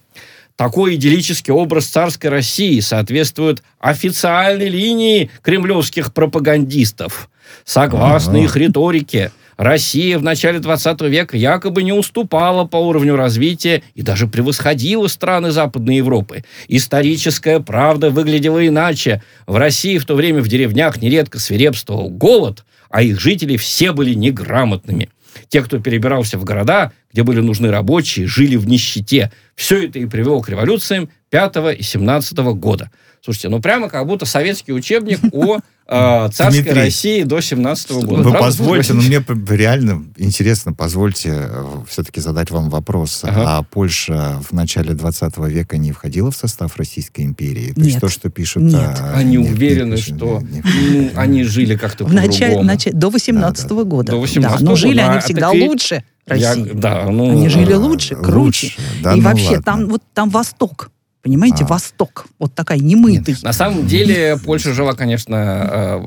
Такой 0.60 0.96
идиллический 0.96 1.54
образ 1.54 1.86
царской 1.86 2.30
России 2.30 2.82
соответствует 2.82 3.64
официальной 3.80 4.68
линии 4.68 5.32
кремлевских 5.42 6.14
пропагандистов. 6.14 7.30
Согласно 7.64 8.34
Ага. 8.34 8.44
их 8.44 8.58
риторике, 8.58 9.32
Россия 9.56 10.20
в 10.20 10.24
начале 10.24 10.60
20 10.60 11.00
века 11.04 11.38
якобы 11.38 11.82
не 11.82 11.94
уступала 11.94 12.66
по 12.66 12.76
уровню 12.76 13.16
развития 13.16 13.84
и 13.96 14.02
даже 14.02 14.28
превосходила 14.28 15.08
страны 15.08 15.52
Западной 15.52 15.96
Европы. 15.96 16.44
Историческая 16.68 17.62
правда 17.62 18.10
выглядела 18.10 18.68
иначе. 18.68 19.24
В 19.48 19.56
России 19.56 19.98
в 19.98 20.06
то 20.06 20.16
время 20.16 20.42
в 20.42 20.50
деревнях 20.50 21.02
нередко 21.02 21.40
свирепствовал 21.40 22.10
голод, 22.10 22.66
а 22.90 23.02
их 23.02 23.22
жители 23.22 23.56
все 23.56 23.94
были 23.94 24.14
неграмотными. 24.14 25.08
Те, 25.48 25.62
кто 25.62 25.80
перебирался 25.80 26.38
в 26.38 26.44
города, 26.44 26.92
где 27.12 27.24
были 27.24 27.42
нужны 27.42 27.72
рабочие, 27.72 28.28
жили 28.28 28.56
в 28.56 28.68
нищете. 28.68 29.32
Все 29.56 29.86
это 29.88 30.00
и 30.00 30.06
привело 30.06 30.42
к 30.42 30.50
революциям 30.50 31.10
5 31.32 31.80
и 31.80 31.84
17 31.84 32.38
года. 32.38 32.92
Слушайте, 33.24 33.50
ну 33.50 33.60
прямо 33.62 33.90
как 33.90 34.08
будто 34.08 34.26
советский 34.26 34.72
учебник 34.72 35.20
о 35.34 35.58
э, 35.58 35.60
царской 36.34 36.64
Дмитрий, 36.64 36.82
России 36.82 37.24
до 37.24 37.42
17 37.42 37.92
года. 37.92 38.08
Вы 38.24 38.30
Правда? 38.32 38.40
позвольте, 38.40 38.94
но 38.94 39.02
мне 39.02 39.20
п- 39.20 39.36
реально 39.58 40.06
интересно, 40.16 40.72
позвольте 40.74 41.50
все-таки 41.90 42.22
задать 42.22 42.50
вам 42.52 42.70
вопрос. 42.70 43.22
Ага. 43.24 43.58
А 43.58 43.64
Польша 43.64 44.40
в 44.50 44.54
начале 44.54 44.94
20 44.94 45.38
века 45.50 45.78
не 45.78 45.92
входила 45.92 46.32
в 46.32 46.36
состав 46.38 46.78
Российской 46.78 47.26
империи? 47.26 47.74
То 47.74 47.82
есть 47.82 47.94
Нет. 47.96 48.02
то, 48.02 48.08
что 48.08 48.30
пишут... 48.30 48.64
Нет. 48.64 48.80
а, 49.00 49.16
Они 49.18 49.32
не- 49.36 49.44
не 49.44 49.50
уверены, 49.50 49.98
пишут, 49.98 50.16
что 50.16 50.42
не- 50.42 50.62
ну, 50.64 51.10
они 51.16 51.44
жили 51.44 51.76
как-то 51.76 52.06
по-другому. 52.06 52.64
начале- 52.64 52.94
до 52.94 53.10
18 53.10 53.70
года. 53.84 54.12
До 54.14 54.24
18-го 54.24 54.42
да, 54.42 54.58
но 54.62 54.76
жили 54.78 54.92
года. 54.94 55.10
они 55.10 55.18
А 55.18 55.22
всегда 55.22 55.50
такие- 55.50 55.68
лучше 55.68 56.04
Я- 56.36 56.50
России. 56.50 56.72
да, 56.74 57.06
ну, 57.10 57.32
Они 57.32 57.50
жили 57.50 57.74
а, 57.74 57.78
лучше, 57.80 58.16
круче. 58.16 58.74
Да, 59.04 59.14
и 59.14 59.18
ну 59.18 59.24
вообще, 59.24 59.48
ладно. 59.58 59.64
там 59.64 59.88
вот 59.88 60.04
там 60.14 60.30
Восток. 60.30 60.92
Понимаете, 61.22 61.66
А. 61.66 61.68
Восток. 61.68 62.28
Вот 62.40 62.56
такая 62.56 62.78
немытый. 62.80 63.36
На 63.44 63.52
самом 63.52 63.86
деле 63.86 64.38
Польша 64.44 64.74
жила, 64.74 64.94
конечно, 64.94 65.36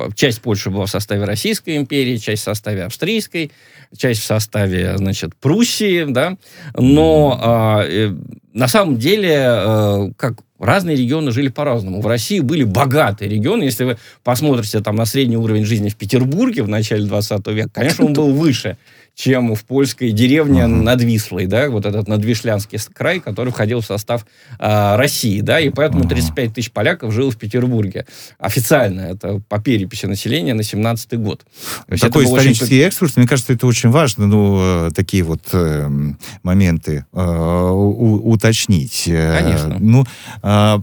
э, 0.09 0.11
часть 0.15 0.41
Польши 0.41 0.71
была 0.71 0.87
в 0.87 0.91
составе 0.91 1.25
Российской 1.25 1.77
империи, 1.77 2.17
часть 2.17 2.43
в 2.43 2.45
составе 2.47 2.85
Австрийской, 2.85 3.53
часть 3.95 4.23
в 4.23 4.25
составе, 4.25 4.97
значит, 4.97 5.37
Пруссии, 5.37 6.07
да, 6.09 6.39
но 6.79 7.39
а, 7.43 7.83
э, 7.87 8.15
на 8.55 8.69
самом 8.69 8.97
деле, 8.97 9.35
э, 9.37 10.11
как 10.17 10.39
разные 10.59 10.97
регионы 10.97 11.31
жили 11.33 11.49
по-разному. 11.49 12.01
В 12.01 12.07
России 12.07 12.41
были 12.41 12.65
богатые 12.65 13.29
регионы. 13.29 13.65
Если 13.65 13.85
вы 13.85 13.99
посмотрите 14.23 14.81
там 14.81 14.95
на 14.97 15.05
средний 15.05 15.37
уровень 15.37 15.65
жизни 15.65 15.89
в 15.89 15.97
Петербурге 15.97 16.63
в 16.63 16.69
начале 16.69 17.05
20 17.05 17.47
века, 17.49 17.71
конечно, 17.75 18.07
он 18.07 18.13
был 18.13 18.33
выше, 18.33 18.77
чем 19.15 19.55
в 19.55 19.65
польской 19.65 20.11
деревне 20.11 20.65
Ага. 20.65 20.73
над 20.75 21.03
Вислой, 21.03 21.47
да, 21.47 21.69
вот 21.69 21.85
этот 21.87 22.09
надвишлянский 22.09 22.79
край, 22.95 23.21
который 23.21 23.53
входил 23.53 23.81
в 23.81 23.85
состав 23.87 24.25
а, 24.59 24.97
России, 24.97 25.41
да, 25.41 25.61
и 25.61 25.69
поэтому 25.69 26.01
Ага. 26.01 26.11
35 26.11 26.55
тысяч 26.55 26.71
поляков 26.73 27.13
жило 27.13 27.31
в 27.31 27.37
Петербурге. 27.37 28.07
Официально, 28.39 29.03
это 29.03 29.41
по 29.49 29.61
переписи 29.61 30.07
населения 30.07 30.55
на 30.55 30.63
17 30.63 31.15
год. 31.19 31.43
Есть 31.89 32.03
Такой 32.03 32.25
был 32.25 32.33
очень 32.33 32.53
исторический 32.53 32.81
экскурс, 32.81 33.17
мне 33.17 33.27
кажется, 33.27 33.53
это 33.53 33.67
очень 33.67 33.91
важно, 33.91 34.27
ну, 34.27 34.87
э, 34.87 34.91
такие 34.95 35.23
вот 35.23 35.43
э, 35.53 35.89
моменты 36.43 37.05
э, 37.13 37.21
у- 37.71 38.31
уточнить. 38.33 39.05
Э, 39.07 39.39
Конечно. 39.43 39.77
Ну, 39.79 40.05
э, 40.43 40.79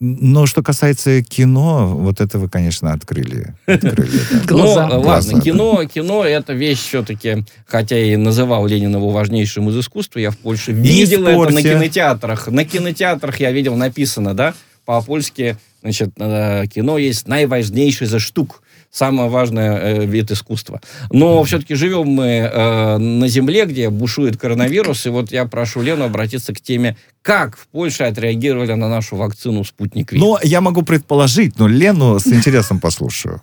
но 0.00 0.46
что 0.46 0.62
касается 0.62 1.22
кино, 1.22 1.88
вот 1.96 2.20
это 2.20 2.38
вы, 2.38 2.48
конечно, 2.48 2.92
открыли. 2.92 3.54
открыли, 3.66 4.20
да. 4.30 4.40
Глаза. 4.46 4.86
Ну, 4.88 4.94
э, 4.94 5.04
ладно, 5.04 5.40
кино, 5.40 5.84
кино 5.86 6.24
это 6.24 6.52
вещь 6.52 6.80
все-таки, 6.80 7.44
хотя 7.66 7.98
и 7.98 8.16
называл 8.16 8.66
Ленин 8.66 8.94
его 8.94 9.10
важнейшим 9.10 9.68
из 9.70 9.78
искусства, 9.78 10.18
я 10.18 10.30
в 10.30 10.38
Польше 10.38 10.72
видел 10.72 11.26
это 11.26 11.52
на 11.52 11.62
кинотеатрах. 11.62 12.48
На 12.48 12.64
кинотеатрах 12.64 13.40
я 13.40 13.52
видел 13.52 13.76
написано, 13.76 14.34
да, 14.34 14.54
по-польски, 14.84 15.56
значит, 15.82 16.10
э, 16.18 16.66
кино 16.66 16.96
есть 16.98 17.26
наиважнейший 17.26 18.06
за 18.06 18.18
штук. 18.18 18.62
Самый 18.90 19.28
важный 19.28 19.64
э, 19.64 20.06
вид 20.06 20.30
искусства. 20.30 20.80
Но 21.10 21.42
все-таки 21.44 21.74
живем 21.74 22.06
мы 22.06 22.26
э, 22.50 22.96
на 22.96 23.28
земле, 23.28 23.66
где 23.66 23.90
бушует 23.90 24.38
коронавирус, 24.38 25.04
и 25.06 25.10
вот 25.10 25.32
я 25.32 25.44
прошу 25.44 25.82
Лену 25.82 26.04
обратиться 26.04 26.54
к 26.54 26.60
теме, 26.60 26.96
как 27.26 27.56
в 27.56 27.66
Польше 27.66 28.04
отреагировали 28.04 28.74
на 28.74 28.88
нашу 28.88 29.16
вакцину 29.16 29.64
«Спутник 29.64 30.12
Ви». 30.12 30.20
Но 30.20 30.38
я 30.44 30.60
могу 30.60 30.82
предположить, 30.82 31.58
но 31.58 31.66
Лену 31.66 32.20
с 32.20 32.28
интересом 32.28 32.78
послушаю. 32.78 33.42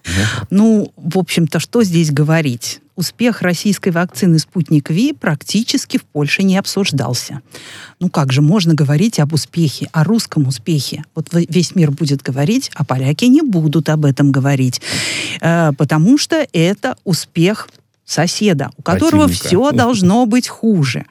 Ну, 0.49 0.93
в 0.95 1.17
общем-то, 1.17 1.59
что 1.59 1.83
здесь 1.83 2.09
говорить? 2.09 2.79
Успех 2.95 3.41
российской 3.41 3.89
вакцины 3.89 4.39
«Спутник 4.39 4.89
Ви» 4.89 5.11
практически 5.11 5.97
в 5.97 6.03
Польше 6.03 6.43
не 6.43 6.57
обсуждался. 6.57 7.41
Ну 7.99 8.09
как 8.09 8.31
же 8.31 8.41
можно 8.41 8.73
говорить 8.73 9.19
об 9.19 9.33
успехе, 9.33 9.89
о 9.91 10.05
русском 10.05 10.47
успехе? 10.47 11.03
Вот 11.13 11.27
весь 11.33 11.75
мир 11.75 11.91
будет 11.91 12.21
говорить, 12.21 12.71
а 12.75 12.85
поляки 12.85 13.25
не 13.25 13.41
будут 13.41 13.89
об 13.89 14.05
этом 14.05 14.31
говорить. 14.31 14.81
Э, 15.41 15.73
потому 15.77 16.17
что 16.17 16.47
это 16.53 16.95
успех 17.03 17.67
соседа, 18.05 18.69
у 18.77 18.81
которого 18.81 19.27
Противника. 19.27 19.47
все 19.47 19.71
должно 19.71 20.25
быть 20.25 20.47
хуже. 20.47 21.05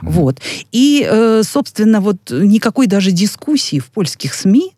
Вот. 0.00 0.40
И, 0.72 1.06
э, 1.08 1.42
собственно, 1.44 2.00
вот 2.00 2.30
никакой 2.30 2.86
даже 2.86 3.10
дискуссии 3.10 3.78
в 3.78 3.86
польских 3.86 4.34
СМИ 4.34 4.72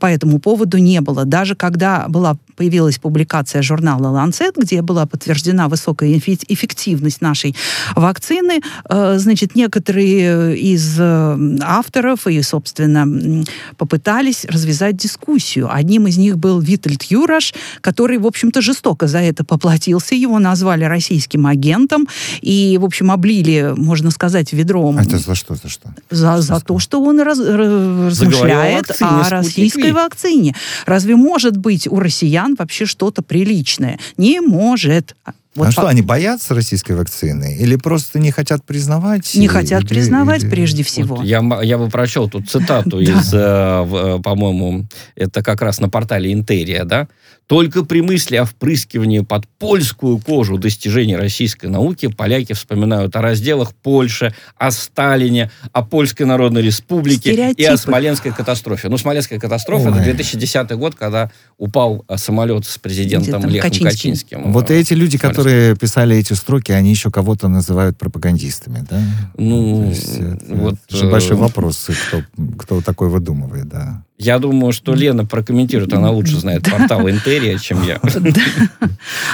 по 0.00 0.06
этому 0.06 0.38
поводу 0.38 0.78
не 0.78 1.00
было. 1.00 1.24
Даже 1.24 1.54
когда 1.54 2.06
была, 2.08 2.36
появилась 2.56 2.98
публикация 2.98 3.62
журнала 3.62 4.08
Lancet, 4.16 4.52
где 4.56 4.82
была 4.82 5.06
подтверждена 5.06 5.68
высокая 5.68 6.16
эффективность 6.16 7.20
нашей 7.20 7.54
вакцины, 7.96 8.60
э, 8.88 9.18
значит, 9.18 9.54
некоторые 9.54 10.58
из 10.58 10.96
э, 10.98 11.58
авторов 11.62 12.26
и, 12.26 12.42
собственно, 12.42 13.44
попытались 13.76 14.44
развязать 14.44 14.96
дискуссию. 14.96 15.72
Одним 15.72 16.06
из 16.06 16.18
них 16.18 16.38
был 16.38 16.60
Витальд 16.60 17.02
Юраш, 17.04 17.54
который, 17.80 18.18
в 18.18 18.26
общем-то, 18.26 18.60
жестоко 18.60 19.06
за 19.06 19.18
это 19.18 19.44
поплатился. 19.44 20.14
Его 20.14 20.38
назвали 20.38 20.84
российским 20.84 21.46
агентом 21.46 22.08
и, 22.40 22.78
в 22.80 22.84
общем, 22.84 23.10
облили, 23.10 23.74
можно 23.76 24.10
сказать, 24.10 24.52
ведром 24.52 24.98
А 24.98 25.02
Это 25.02 25.18
за 25.18 25.34
что, 25.34 25.54
за 25.54 25.68
что? 25.68 25.94
за, 26.10 26.40
за 26.40 26.60
то, 26.60 26.78
что 26.78 27.02
он 27.02 27.20
раз- 27.20 27.38
размышляет 27.38 28.88
вакцине 28.88 29.08
о 29.10 29.24
«Спутник 29.24 29.30
российской 29.30 29.86
Ви». 29.86 29.92
вакцине. 29.92 30.54
Разве 30.86 31.16
может 31.16 31.56
быть 31.56 31.86
у 31.88 31.98
россиян 31.98 32.41
вообще 32.58 32.86
что-то 32.86 33.22
приличное? 33.22 33.98
Не 34.16 34.40
может. 34.40 35.16
Вот 35.54 35.64
а 35.64 35.66
по- 35.66 35.72
что, 35.72 35.86
они 35.88 36.00
боятся 36.00 36.54
российской 36.54 36.92
вакцины? 36.92 37.56
Или 37.58 37.76
просто 37.76 38.18
не 38.18 38.30
хотят 38.30 38.64
признавать? 38.64 39.34
не 39.34 39.48
хотят 39.48 39.82
Или- 39.82 39.88
признавать 39.88 40.44
или- 40.44 40.50
прежде 40.50 40.82
всего. 40.82 41.16
Вот 41.16 41.26
я, 41.26 41.42
я 41.62 41.76
бы 41.76 41.88
прочел 41.88 42.28
тут 42.28 42.48
цитату 42.48 43.00
из, 43.00 43.32
э, 43.34 43.36
э, 43.38 44.18
по-моему, 44.22 44.86
это 45.14 45.42
как 45.42 45.60
раз 45.60 45.78
на 45.78 45.90
портале 45.90 46.32
Интерия, 46.32 46.84
да? 46.84 47.08
Только 47.48 47.84
при 47.84 48.00
мысли 48.00 48.36
о 48.36 48.46
впрыскивании 48.46 49.20
под 49.20 49.46
польскую 49.58 50.18
кожу 50.18 50.56
достижений 50.56 51.16
российской 51.16 51.66
науки 51.66 52.06
поляки 52.06 52.54
вспоминают 52.54 53.14
о 53.16 53.20
разделах 53.20 53.74
Польши, 53.74 54.32
о 54.56 54.70
Сталине, 54.70 55.50
о 55.72 55.82
Польской 55.82 56.24
Народной 56.24 56.62
Республике 56.62 57.52
и 57.52 57.64
о 57.64 57.76
Смоленской 57.76 58.32
катастрофе. 58.32 58.88
Ну, 58.88 58.96
Смоленская 58.96 59.38
катастрофа 59.38 59.88
Ой. 59.88 59.94
это 59.96 60.04
2010 60.04 60.70
год, 60.76 60.94
когда 60.94 61.30
упал 61.58 62.06
э, 62.08 62.16
самолет 62.16 62.64
с 62.64 62.78
президентом 62.78 63.44
Лехом 63.44 63.70
Качинским. 63.70 63.90
Качинским. 63.90 64.52
Вот 64.52 64.70
эти 64.70 64.94
люди, 64.94 65.18
Смоленск. 65.41 65.41
Которые 65.42 65.76
писали 65.76 66.16
эти 66.16 66.32
строки, 66.34 66.72
они 66.72 66.90
еще 66.90 67.10
кого-то 67.10 67.48
называют 67.48 67.98
пропагандистами, 67.98 68.84
да? 68.88 69.00
Ну, 69.36 69.82
То 69.82 69.88
есть 69.88 70.16
это 70.18 70.54
вот, 70.54 70.74
же 70.88 71.06
э, 71.06 71.10
большой 71.10 71.36
вопрос, 71.36 71.88
кто, 72.08 72.22
кто 72.58 72.80
такой 72.80 73.08
выдумывает, 73.08 73.68
да. 73.68 74.04
Я 74.22 74.38
думаю, 74.38 74.72
что 74.72 74.94
Лена 74.94 75.26
прокомментирует, 75.26 75.92
она 75.92 76.12
лучше 76.12 76.38
знает 76.38 76.70
портал 76.70 77.08
Интерия, 77.08 77.58
чем 77.58 77.82
я. 77.82 78.00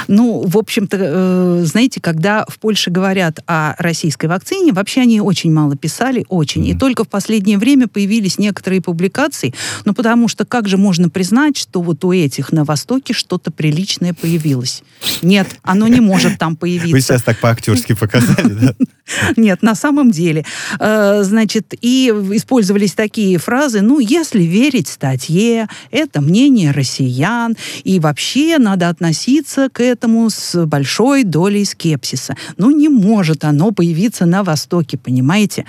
Ну, 0.07 0.43
в 0.47 0.57
общем-то, 0.57 0.97
э, 0.99 1.63
знаете, 1.63 2.01
когда 2.01 2.43
в 2.47 2.57
Польше 2.57 2.89
говорят 2.89 3.41
о 3.45 3.75
российской 3.77 4.25
вакцине, 4.25 4.73
вообще 4.73 5.01
они 5.01 5.21
очень 5.21 5.53
мало 5.53 5.75
писали, 5.75 6.25
очень. 6.27 6.65
И 6.65 6.73
только 6.73 7.03
в 7.03 7.07
последнее 7.07 7.59
время 7.59 7.87
появились 7.87 8.39
некоторые 8.39 8.81
публикации, 8.81 9.53
ну, 9.85 9.93
потому 9.93 10.27
что 10.27 10.45
как 10.45 10.67
же 10.67 10.77
можно 10.77 11.09
признать, 11.09 11.55
что 11.55 11.81
вот 11.81 12.03
у 12.03 12.11
этих 12.11 12.51
на 12.51 12.63
Востоке 12.63 13.13
что-то 13.13 13.51
приличное 13.51 14.15
появилось? 14.15 14.81
Нет, 15.21 15.47
оно 15.61 15.87
не 15.87 16.01
может 16.01 16.39
там 16.39 16.55
появиться. 16.55 16.95
Вы 16.95 17.01
сейчас 17.01 17.21
так 17.21 17.37
по-актерски 17.39 17.93
показали, 17.93 18.53
да? 18.53 18.73
Нет, 19.37 19.61
на 19.61 19.75
самом 19.75 20.09
деле. 20.11 20.45
Э, 20.79 21.21
Значит, 21.23 21.73
и 21.81 22.07
использовались 22.33 22.93
такие 22.93 23.37
фразы, 23.37 23.81
ну, 23.81 23.99
если 23.99 24.43
верить 24.43 24.78
статье, 24.87 25.67
это 25.91 26.21
мнение 26.21 26.71
россиян, 26.71 27.55
и 27.83 27.99
вообще 27.99 28.57
надо 28.57 28.89
относиться 28.89 29.69
к 29.71 29.81
этому 29.81 30.29
с 30.29 30.65
большой 30.65 31.23
долей 31.23 31.65
скепсиса. 31.65 32.35
Ну, 32.57 32.71
не 32.71 32.89
может 32.89 33.43
оно 33.43 33.71
появиться 33.71 34.25
на 34.25 34.43
Востоке, 34.43 34.97
понимаете? 34.97 35.65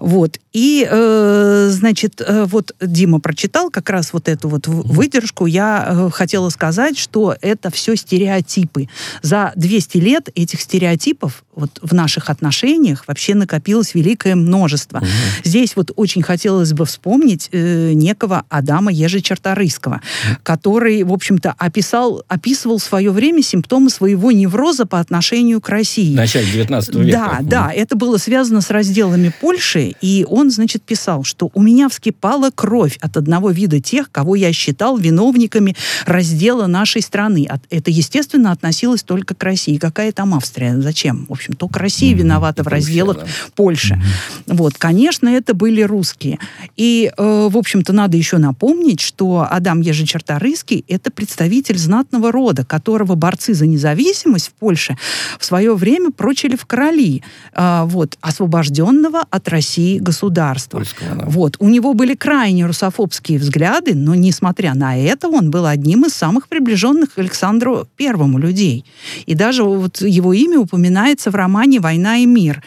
Вот. 0.00 0.38
И, 0.52 0.86
э, 0.88 1.68
значит, 1.70 2.20
э, 2.20 2.44
вот 2.44 2.72
Дима 2.80 3.20
прочитал 3.20 3.70
как 3.70 3.88
раз 3.90 4.12
вот 4.12 4.28
эту 4.28 4.48
вот 4.48 4.66
выдержку. 4.66 5.46
Я 5.46 5.86
э, 5.88 6.10
хотела 6.12 6.50
сказать, 6.50 6.98
что 6.98 7.34
это 7.40 7.70
все 7.70 7.96
стереотипы. 7.96 8.88
За 9.22 9.52
200 9.56 9.98
лет 9.98 10.28
этих 10.34 10.60
стереотипов 10.60 11.44
вот 11.54 11.78
в 11.82 11.94
наших 11.94 12.30
отношениях 12.30 13.04
вообще 13.06 13.34
накопилось 13.34 13.94
великое 13.94 14.34
множество. 14.34 15.02
Здесь 15.44 15.76
вот 15.76 15.92
очень 15.96 16.22
хотелось 16.22 16.72
бы 16.72 16.86
вспомнить 16.86 17.48
э, 17.52 17.92
некого 17.92 18.44
Адама 18.48 18.92
Ежечарторийского, 18.92 20.00
который, 20.42 21.02
в 21.02 21.12
общем-то, 21.12 21.54
описал, 21.58 22.24
описывал 22.28 22.78
в 22.78 22.82
свое 22.82 23.10
время 23.10 23.42
симптомы 23.42 23.90
своего 23.90 24.32
невроза 24.32 24.86
по 24.86 24.98
отношению 24.98 25.60
к 25.60 25.68
России. 25.68 26.14
В 26.14 26.16
начале 26.16 26.46
19 26.50 26.94
века. 26.94 27.18
Да, 27.18 27.38
да, 27.42 27.72
это 27.72 27.96
было 27.96 28.16
связано 28.16 28.60
с 28.60 28.70
разделами 28.70 29.32
Польши, 29.40 29.94
и 30.00 30.26
он, 30.28 30.41
значит, 30.50 30.82
писал, 30.82 31.24
что 31.24 31.50
у 31.54 31.62
меня 31.62 31.88
вскипала 31.88 32.50
кровь 32.50 32.98
от 33.00 33.16
одного 33.16 33.50
вида 33.50 33.80
тех, 33.80 34.10
кого 34.10 34.34
я 34.34 34.52
считал 34.52 34.96
виновниками 34.96 35.76
раздела 36.06 36.66
нашей 36.66 37.02
страны. 37.02 37.48
Это, 37.70 37.90
естественно, 37.90 38.52
относилось 38.52 39.02
только 39.02 39.34
к 39.34 39.42
России. 39.42 39.76
Какая 39.76 40.12
там 40.12 40.34
Австрия? 40.34 40.80
Зачем? 40.80 41.26
В 41.28 41.32
общем, 41.32 41.54
только 41.54 41.78
Россия 41.78 42.14
виновата 42.14 42.62
в 42.62 42.68
разделах 42.68 43.18
вообще, 43.18 43.32
Польши. 43.54 44.02
Вот, 44.46 44.74
конечно, 44.78 45.28
это 45.28 45.54
были 45.54 45.82
русские. 45.82 46.38
И, 46.76 47.12
э, 47.16 47.48
в 47.50 47.56
общем-то, 47.56 47.92
надо 47.92 48.16
еще 48.16 48.38
напомнить, 48.38 49.00
что 49.00 49.46
Адам 49.48 49.80
Ежечарторийский– 49.80 50.84
это 50.88 51.10
представитель 51.10 51.78
знатного 51.78 52.32
рода, 52.32 52.64
которого 52.64 53.14
борцы 53.14 53.54
за 53.54 53.66
независимость 53.66 54.48
в 54.48 54.52
Польше 54.52 54.96
в 55.38 55.44
свое 55.44 55.74
время 55.74 56.10
прочили 56.10 56.56
в 56.56 56.66
короли, 56.66 57.22
а, 57.52 57.84
вот, 57.84 58.16
освобожденного 58.20 59.24
от 59.30 59.48
России 59.48 59.98
государства. 59.98 60.31
Польского, 60.78 61.14
да. 61.14 61.24
Вот. 61.26 61.56
У 61.58 61.68
него 61.68 61.94
были 61.94 62.14
крайне 62.14 62.66
русофобские 62.66 63.38
взгляды, 63.38 63.94
но, 63.94 64.14
несмотря 64.14 64.74
на 64.74 64.96
это, 64.96 65.28
он 65.28 65.50
был 65.50 65.66
одним 65.66 66.06
из 66.06 66.14
самых 66.14 66.48
приближенных 66.48 67.14
к 67.14 67.18
Александру 67.18 67.86
Первому 67.96 68.38
людей. 68.38 68.84
И 69.26 69.34
даже 69.34 69.62
вот 69.64 70.00
его 70.00 70.32
имя 70.32 70.58
упоминается 70.58 71.30
в 71.30 71.34
романе 71.34 71.80
«Война 71.80 72.18
и 72.18 72.26
мир». 72.26 72.62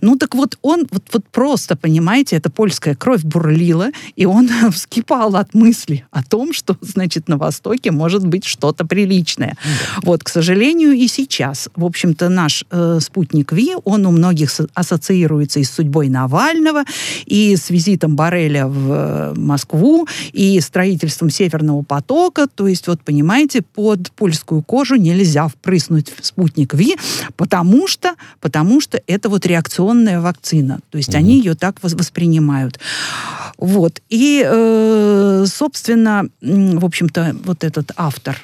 Ну 0.00 0.16
так 0.16 0.34
вот 0.34 0.58
он 0.62 0.86
вот, 0.90 1.04
вот 1.12 1.24
просто, 1.30 1.76
понимаете, 1.76 2.36
эта 2.36 2.50
польская 2.50 2.94
кровь 2.94 3.22
бурлила, 3.22 3.88
и 4.16 4.26
он 4.26 4.48
вскипал 4.72 5.36
от 5.36 5.54
мысли 5.54 6.04
о 6.10 6.22
том, 6.22 6.52
что, 6.52 6.76
значит, 6.80 7.28
на 7.28 7.36
Востоке 7.36 7.90
может 7.90 8.26
быть 8.26 8.44
что-то 8.44 8.84
приличное. 8.84 9.56
Вот, 10.02 10.22
к 10.24 10.28
сожалению, 10.28 10.92
и 10.92 11.08
сейчас, 11.08 11.68
в 11.76 11.84
общем-то, 11.84 12.28
наш 12.28 12.64
э, 12.70 12.98
спутник 13.00 13.52
Ви, 13.52 13.74
он 13.84 14.06
у 14.06 14.10
многих 14.10 14.50
со- 14.50 14.68
ассоциируется 14.74 15.60
и 15.60 15.64
с 15.64 15.70
судьбой 15.70 16.08
Навального, 16.08 16.84
и 17.26 17.56
с 17.56 17.70
визитом 17.70 18.16
Барреля 18.16 18.66
в 18.66 18.92
э, 18.92 19.34
Москву, 19.36 20.06
и 20.32 20.60
строительством 20.60 21.30
Северного 21.30 21.82
потока. 21.82 22.46
То 22.46 22.66
есть, 22.66 22.86
вот, 22.86 23.02
понимаете, 23.02 23.62
под 23.62 24.10
польскую 24.12 24.62
кожу 24.62 24.96
нельзя 24.96 25.48
впрыснуть 25.48 26.12
в 26.18 26.24
спутник 26.24 26.74
Ви, 26.74 26.96
потому 27.36 27.86
что, 27.86 28.14
потому 28.40 28.80
что 28.80 29.00
это 29.06 29.28
вот 29.28 29.46
реакционная 29.46 30.20
вакцина. 30.20 30.80
То 30.90 30.98
есть 30.98 31.14
они 31.14 31.38
ее 31.38 31.54
так 31.54 31.82
воспринимают. 31.82 32.78
Вот. 33.58 34.00
И, 34.08 34.44
э, 34.44 35.44
собственно, 35.46 36.28
в 36.40 36.84
общем-то, 36.84 37.36
вот 37.44 37.64
этот 37.64 37.92
автор 37.96 38.36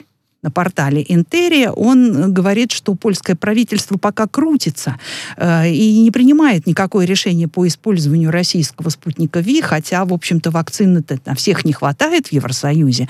на 0.46 0.52
портале 0.52 1.04
Интерия, 1.08 1.72
он 1.72 2.32
говорит, 2.32 2.70
что 2.70 2.94
польское 2.94 3.34
правительство 3.34 3.98
пока 3.98 4.28
крутится 4.28 4.96
э, 5.36 5.68
и 5.68 5.98
не 5.98 6.12
принимает 6.12 6.68
никакое 6.68 7.04
решение 7.04 7.48
по 7.48 7.66
использованию 7.66 8.30
российского 8.30 8.90
спутника 8.90 9.40
ВИ, 9.40 9.60
хотя, 9.60 10.04
в 10.04 10.14
общем-то, 10.14 10.52
вакцины-то 10.52 11.18
на 11.26 11.34
всех 11.34 11.64
не 11.64 11.72
хватает 11.72 12.28
в 12.28 12.32
Евросоюзе. 12.32 13.08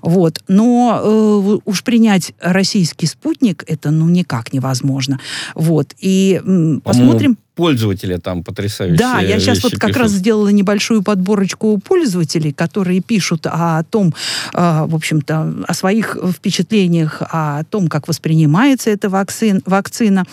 Вот. 0.00 0.42
Но 0.48 0.98
э, 1.02 1.58
уж 1.66 1.84
принять 1.84 2.32
российский 2.40 3.06
спутник, 3.06 3.64
это 3.66 3.90
ну 3.90 4.08
никак 4.08 4.54
невозможно. 4.54 5.20
Вот. 5.54 5.94
И 5.98 6.40
м, 6.42 6.80
посмотрим 6.80 7.36
пользователи 7.58 8.18
там 8.18 8.44
потрясающие 8.44 8.96
Да, 8.96 9.18
я 9.18 9.40
сейчас 9.40 9.60
вот 9.64 9.72
как 9.72 9.88
пишут. 9.88 9.96
раз 9.96 10.12
сделала 10.12 10.46
небольшую 10.50 11.02
подборочку 11.02 11.76
пользователей, 11.78 12.52
которые 12.52 13.00
пишут 13.00 13.48
о 13.48 13.82
том, 13.82 14.14
э, 14.54 14.84
в 14.86 14.94
общем-то, 14.94 15.64
о 15.66 15.74
своих 15.74 16.16
впечатлениях, 16.36 17.20
о 17.20 17.64
том, 17.64 17.88
как 17.88 18.06
воспринимается 18.06 18.90
эта 18.90 19.08
вакцин, 19.08 19.60
вакцина. 19.66 20.24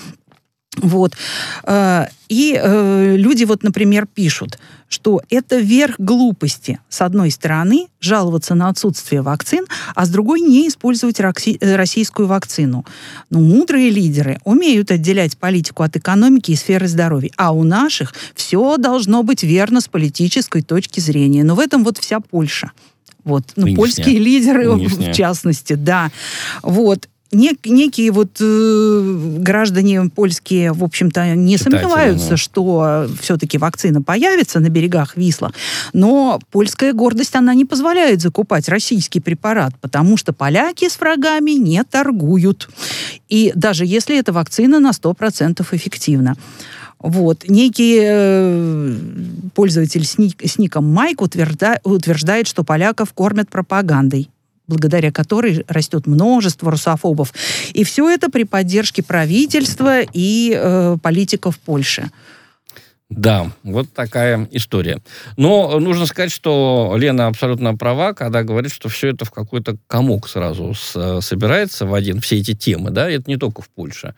Вот. 0.77 1.13
Э, 1.63 2.05
И 2.27 2.59
э, 2.59 3.15
люди 3.17 3.43
вот, 3.45 3.63
например, 3.63 4.07
пишут, 4.07 4.57
что 4.89 5.21
это 5.29 5.57
верх 5.57 5.95
глупости. 5.99 6.79
С 6.89 7.01
одной 7.01 7.29
стороны, 7.31 7.87
жаловаться 8.01 8.55
на 8.55 8.69
отсутствие 8.69 9.21
вакцин, 9.21 9.65
а 9.95 10.05
с 10.05 10.09
другой 10.09 10.41
не 10.41 10.67
использовать 10.67 11.19
э, 11.19 11.75
российскую 11.75 12.27
вакцину. 12.27 12.85
Ну, 13.29 13.41
мудрые 13.41 13.89
лидеры 13.89 14.39
умеют 14.43 14.91
отделять 14.91 15.37
политику 15.37 15.83
от 15.83 15.95
экономики 15.97 16.51
и 16.51 16.55
сферы 16.55 16.87
здоровья. 16.87 17.29
А 17.37 17.51
у 17.51 17.63
наших 17.63 18.13
все 18.33 18.77
должно 18.77 19.23
быть 19.23 19.43
верно 19.43 19.81
с 19.81 19.87
политической 19.87 20.61
точки 20.61 20.99
зрения. 20.99 21.43
Но 21.43 21.55
в 21.55 21.59
этом 21.59 21.83
вот 21.83 21.97
вся 21.97 22.19
Польша. 22.19 22.71
Вот, 23.23 23.43
ну, 23.55 23.63
Нынешняя. 23.65 23.77
польские 23.77 24.19
лидеры, 24.19 24.75
Нынешняя. 24.75 25.11
в 25.11 25.15
частности, 25.15 25.73
да. 25.73 26.11
Вот. 26.61 27.09
Нек- 27.35 27.69
некие 27.69 28.11
вот 28.11 28.37
э, 28.39 29.37
граждане 29.39 30.09
польские, 30.09 30.71
в 30.71 30.83
общем-то, 30.83 31.35
не 31.35 31.57
Читатели, 31.57 31.79
сомневаются, 31.79 32.29
да. 32.31 32.37
что 32.37 33.07
все-таки 33.21 33.57
вакцина 33.57 34.01
появится 34.01 34.59
на 34.59 34.69
берегах 34.69 35.17
Висла, 35.17 35.51
но 35.91 36.39
польская 36.51 36.93
гордость, 36.93 37.35
она 37.35 37.53
не 37.53 37.65
позволяет 37.65 38.21
закупать 38.21 38.69
российский 38.69 39.19
препарат, 39.19 39.73
потому 39.81 40.15
что 40.17 40.31
поляки 40.31 40.87
с 40.87 40.99
врагами 40.99 41.51
не 41.51 41.83
торгуют. 41.83 42.69
И 43.27 43.51
даже 43.53 43.85
если 43.85 44.17
эта 44.17 44.31
вакцина 44.31 44.79
на 44.79 44.91
100% 44.91 45.65
эффективна. 45.71 46.35
Вот. 46.99 47.43
Некий 47.49 47.99
э, 48.01 48.95
пользователь 49.53 50.05
с, 50.05 50.17
ник- 50.17 50.41
с 50.43 50.57
ником 50.57 50.91
Майк 50.91 51.21
утвержда- 51.21 51.79
утверждает, 51.83 52.47
что 52.47 52.63
поляков 52.63 53.13
кормят 53.13 53.49
пропагандой 53.49 54.29
благодаря 54.67 55.11
которой 55.11 55.63
растет 55.67 56.07
множество 56.07 56.71
русофобов. 56.71 57.33
И 57.73 57.83
все 57.83 58.09
это 58.09 58.29
при 58.29 58.43
поддержке 58.43 59.03
правительства 59.03 60.01
и 60.01 60.53
э, 60.55 60.97
политиков 61.01 61.57
Польши. 61.59 62.09
Да, 63.11 63.51
вот 63.61 63.93
такая 63.93 64.47
история. 64.51 64.97
Но 65.37 65.79
нужно 65.79 66.07
сказать, 66.07 66.31
что 66.31 66.95
Лена 66.97 67.27
абсолютно 67.27 67.75
права, 67.77 68.13
когда 68.13 68.41
говорит, 68.41 68.71
что 68.71 68.89
все 68.89 69.09
это 69.09 69.25
в 69.25 69.31
какой-то 69.31 69.77
комок 69.85 70.27
сразу 70.27 70.73
с- 70.73 71.21
собирается 71.21 71.85
в 71.85 71.93
один, 71.93 72.19
все 72.19 72.39
эти 72.39 72.55
темы, 72.55 72.89
да, 72.89 73.07
это 73.07 73.29
не 73.29 73.37
только 73.37 73.61
в 73.61 73.69
Польше. 73.69 74.15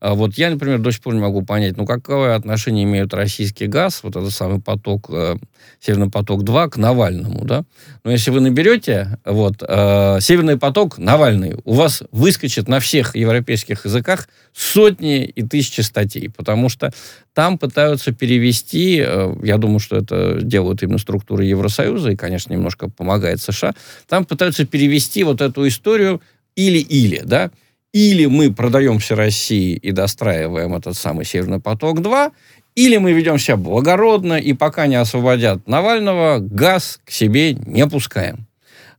А 0.00 0.14
вот 0.14 0.38
я, 0.38 0.48
например, 0.48 0.78
до 0.78 0.90
сих 0.90 1.02
пор 1.02 1.12
не 1.12 1.20
могу 1.20 1.42
понять, 1.42 1.76
ну, 1.76 1.84
какое 1.84 2.34
отношение 2.34 2.84
имеет 2.84 3.12
российский 3.12 3.66
газ, 3.66 4.00
вот 4.02 4.16
этот 4.16 4.32
самый 4.32 4.58
поток, 4.60 5.10
э, 5.10 5.36
Северный 5.78 6.10
поток-2 6.10 6.70
к 6.70 6.76
Навальному, 6.78 7.44
да. 7.44 7.64
Но 8.04 8.10
если 8.10 8.30
вы 8.30 8.40
наберете, 8.40 9.18
вот, 9.26 9.62
э, 9.66 10.18
Северный 10.22 10.56
поток 10.56 10.96
Навальный, 10.96 11.56
у 11.64 11.74
вас 11.74 12.02
выскочит 12.10 12.68
на 12.68 12.80
всех 12.80 13.14
европейских 13.14 13.84
языках 13.84 14.28
сотни 14.54 15.24
и 15.24 15.42
тысячи 15.42 15.82
статей, 15.82 16.30
потому 16.34 16.70
что 16.70 16.92
там 17.34 17.58
пытаются 17.58 18.12
перевести, 18.12 19.02
э, 19.04 19.34
я 19.42 19.56
думаю, 19.58 19.78
что 19.78 19.96
это 19.96 20.40
делают 20.42 20.82
именно 20.82 20.98
структуры 20.98 21.44
Евросоюза, 21.44 22.10
и, 22.10 22.16
конечно, 22.16 22.52
немножко 22.52 22.90
помогает 22.90 23.40
США, 23.40 23.74
там 24.08 24.24
пытаются 24.24 24.66
перевести 24.66 25.24
вот 25.24 25.40
эту 25.40 25.66
историю 25.68 26.20
или-или, 26.56 27.22
да, 27.24 27.50
или 27.92 28.26
мы 28.26 28.52
продаемся 28.52 29.16
России 29.16 29.74
и 29.74 29.92
достраиваем 29.92 30.74
этот 30.74 30.96
самый 30.96 31.24
Северный 31.24 31.60
поток-2, 31.60 32.32
или 32.76 32.96
мы 32.98 33.12
ведем 33.12 33.38
себя 33.38 33.56
благородно, 33.56 34.34
и 34.34 34.52
пока 34.52 34.86
не 34.86 34.96
освободят 34.96 35.66
Навального, 35.66 36.38
газ 36.38 37.00
к 37.04 37.10
себе 37.10 37.54
не 37.54 37.86
пускаем. 37.86 38.46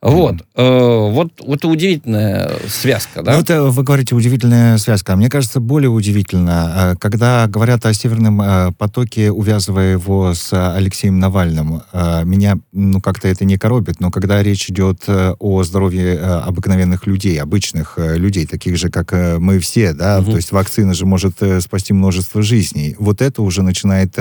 Вот. 0.01 0.37
Э, 0.55 1.09
вот 1.11 1.31
это 1.47 1.67
удивительная 1.67 2.49
связка, 2.67 3.21
да? 3.21 3.33
Ну, 3.33 3.41
это, 3.41 3.63
вы 3.65 3.83
говорите, 3.83 4.15
удивительная 4.15 4.79
связка. 4.79 5.15
Мне 5.15 5.29
кажется, 5.29 5.59
более 5.59 5.89
удивительно, 5.91 6.93
э, 6.93 6.95
когда 6.99 7.45
говорят 7.47 7.85
о 7.85 7.93
Северном 7.93 8.41
э, 8.41 8.71
потоке, 8.79 9.29
увязывая 9.31 9.91
его 9.91 10.33
с 10.33 10.51
Алексеем 10.75 11.19
Навальным, 11.19 11.83
меня, 12.23 12.57
ну, 12.71 12.99
как-то 12.99 13.27
это 13.27 13.45
не 13.45 13.57
коробит, 13.57 13.99
но 13.99 14.09
когда 14.09 14.41
речь 14.41 14.69
идет 14.69 15.03
о 15.07 15.63
здоровье 15.63 16.19
обыкновенных 16.19 17.05
людей, 17.05 17.39
обычных 17.39 17.97
людей, 17.97 18.47
таких 18.47 18.77
же, 18.77 18.89
как 18.89 19.11
мы 19.39 19.59
все, 19.59 19.93
да, 19.93 20.19
Мгм. 20.21 20.31
то 20.31 20.37
есть 20.37 20.51
вакцина 20.51 20.93
же 20.93 21.05
может 21.05 21.35
спасти 21.59 21.93
множество 21.93 22.41
жизней, 22.41 22.95
вот 22.97 23.21
это 23.21 23.41
уже 23.41 23.61
начинает 23.61 24.15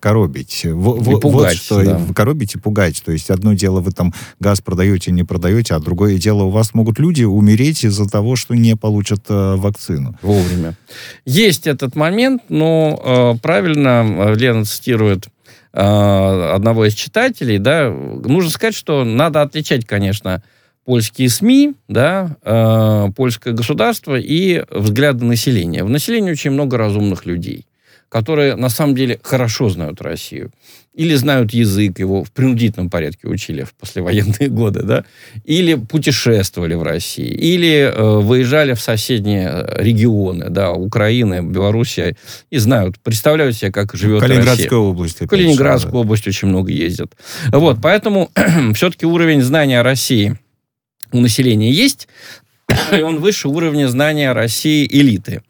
коробить. 0.00 0.66
Во- 0.66 0.94
во- 0.94 1.20
пугать, 1.20 1.54
вот 1.54 1.54
что 1.54 1.84
да. 1.84 2.00
коробить 2.14 2.54
и 2.56 2.58
пугать. 2.58 3.02
То 3.04 3.12
есть 3.12 3.30
одно 3.30 3.54
дело 3.54 3.80
вы 3.80 3.92
там 3.92 4.12
газ 4.40 4.60
продаете, 4.60 5.12
не 5.14 5.24
продаете, 5.24 5.74
а 5.74 5.80
другое 5.80 6.18
дело 6.18 6.44
у 6.44 6.50
вас 6.50 6.74
могут 6.74 6.98
люди 6.98 7.24
умереть 7.24 7.84
из-за 7.84 8.08
того, 8.08 8.36
что 8.36 8.54
не 8.54 8.76
получат 8.76 9.24
э, 9.28 9.54
вакцину. 9.56 10.16
Вовремя. 10.22 10.74
Есть 11.24 11.66
этот 11.66 11.96
момент, 11.96 12.42
но 12.48 13.34
э, 13.36 13.38
правильно 13.40 14.04
э, 14.04 14.34
Лена 14.34 14.64
цитирует 14.64 15.28
э, 15.72 15.80
одного 15.80 16.86
из 16.86 16.94
читателей, 16.94 17.58
да, 17.58 17.90
нужно 17.90 18.50
сказать, 18.50 18.74
что 18.74 19.04
надо 19.04 19.42
отличать, 19.42 19.86
конечно, 19.86 20.42
польские 20.84 21.28
СМИ, 21.28 21.74
да, 21.88 22.36
э, 22.42 23.08
польское 23.16 23.54
государство 23.54 24.16
и 24.18 24.64
взгляды 24.70 25.24
населения. 25.24 25.84
В 25.84 25.90
населении 25.90 26.32
очень 26.32 26.50
много 26.50 26.76
разумных 26.76 27.26
людей, 27.26 27.66
которые 28.14 28.54
на 28.54 28.68
самом 28.68 28.94
деле 28.94 29.18
хорошо 29.24 29.68
знают 29.68 30.00
Россию. 30.00 30.52
Или 30.94 31.16
знают 31.16 31.52
язык, 31.52 31.98
его 31.98 32.22
в 32.22 32.30
принудительном 32.30 32.88
порядке 32.88 33.26
учили 33.26 33.64
в 33.64 33.74
послевоенные 33.74 34.48
годы, 34.50 34.84
да, 34.84 35.04
или 35.44 35.74
путешествовали 35.74 36.74
в 36.74 36.84
России, 36.84 37.26
или 37.26 37.92
э, 37.92 38.18
выезжали 38.20 38.74
в 38.74 38.80
соседние 38.80 39.48
э, 39.48 39.82
регионы, 39.82 40.48
да, 40.48 40.70
Украины, 40.70 41.42
Белоруссия, 41.42 42.16
и 42.50 42.58
знают, 42.58 43.00
представляют 43.00 43.56
себе, 43.56 43.72
как 43.72 43.92
живет 43.96 44.20
Калининградская 44.20 44.66
Россия. 44.66 44.78
область. 44.78 45.20
В 45.20 45.26
Калининградскую 45.26 45.92
да. 45.94 45.98
область 45.98 46.28
очень 46.28 46.46
много 46.46 46.70
ездят. 46.70 47.16
Вот, 47.50 47.78
поэтому 47.82 48.30
все-таки 48.74 49.06
уровень 49.06 49.42
знания 49.42 49.82
России 49.82 50.38
у 51.10 51.18
населения 51.18 51.72
есть, 51.72 52.06
и 52.96 53.02
он 53.02 53.18
выше 53.18 53.48
уровня 53.48 53.88
знания 53.88 54.30
России 54.30 54.86
элиты. 54.86 55.42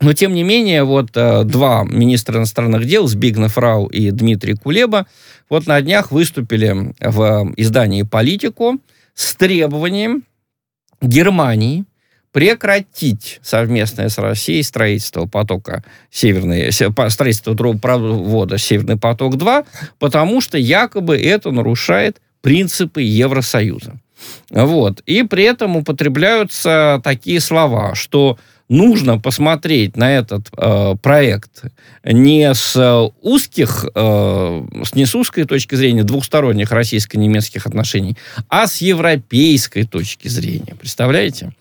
Но, 0.00 0.12
тем 0.14 0.32
не 0.34 0.42
менее, 0.42 0.84
вот 0.84 1.10
э, 1.14 1.44
два 1.44 1.84
министра 1.84 2.38
иностранных 2.38 2.86
дел, 2.86 3.06
Збигнев 3.06 3.58
Рау 3.58 3.86
и 3.86 4.10
Дмитрий 4.10 4.54
Кулеба, 4.54 5.06
вот 5.50 5.66
на 5.66 5.80
днях 5.82 6.10
выступили 6.10 6.94
в 7.00 7.22
э, 7.22 7.52
издании 7.56 8.02
«Политику» 8.02 8.78
с 9.14 9.34
требованием 9.34 10.22
Германии 11.02 11.84
прекратить 12.32 13.40
совместное 13.42 14.08
с 14.08 14.16
Россией 14.16 14.62
строительство 14.62 15.26
потока 15.26 15.82
Северный, 16.10 16.72
се- 16.72 16.90
по- 16.90 17.10
строительство 17.10 17.54
трубопровода 17.56 18.56
Северный 18.56 18.96
поток-2, 18.96 19.66
потому 19.98 20.40
что 20.40 20.56
якобы 20.56 21.18
это 21.18 21.50
нарушает 21.50 22.20
принципы 22.40 23.02
Евросоюза. 23.02 23.96
Вот. 24.50 25.00
И 25.06 25.24
при 25.24 25.44
этом 25.44 25.76
употребляются 25.76 27.00
такие 27.02 27.40
слова, 27.40 27.94
что 27.94 28.38
нужно 28.70 29.18
посмотреть 29.18 29.96
на 29.96 30.16
этот 30.16 30.48
э, 30.56 30.94
проект 31.02 31.64
не 32.04 32.54
с 32.54 32.76
э, 32.76 33.10
узких, 33.20 33.84
э, 33.94 34.62
с 34.84 34.94
не 34.94 35.04
с 35.04 35.14
узкой 35.14 35.44
точки 35.44 35.74
зрения 35.74 36.04
двухсторонних 36.04 36.70
российско-немецких 36.70 37.66
отношений, 37.66 38.16
а 38.48 38.68
с 38.68 38.80
европейской 38.80 39.82
точки 39.82 40.28
зрения. 40.28 40.76
Представляете? 40.76 41.52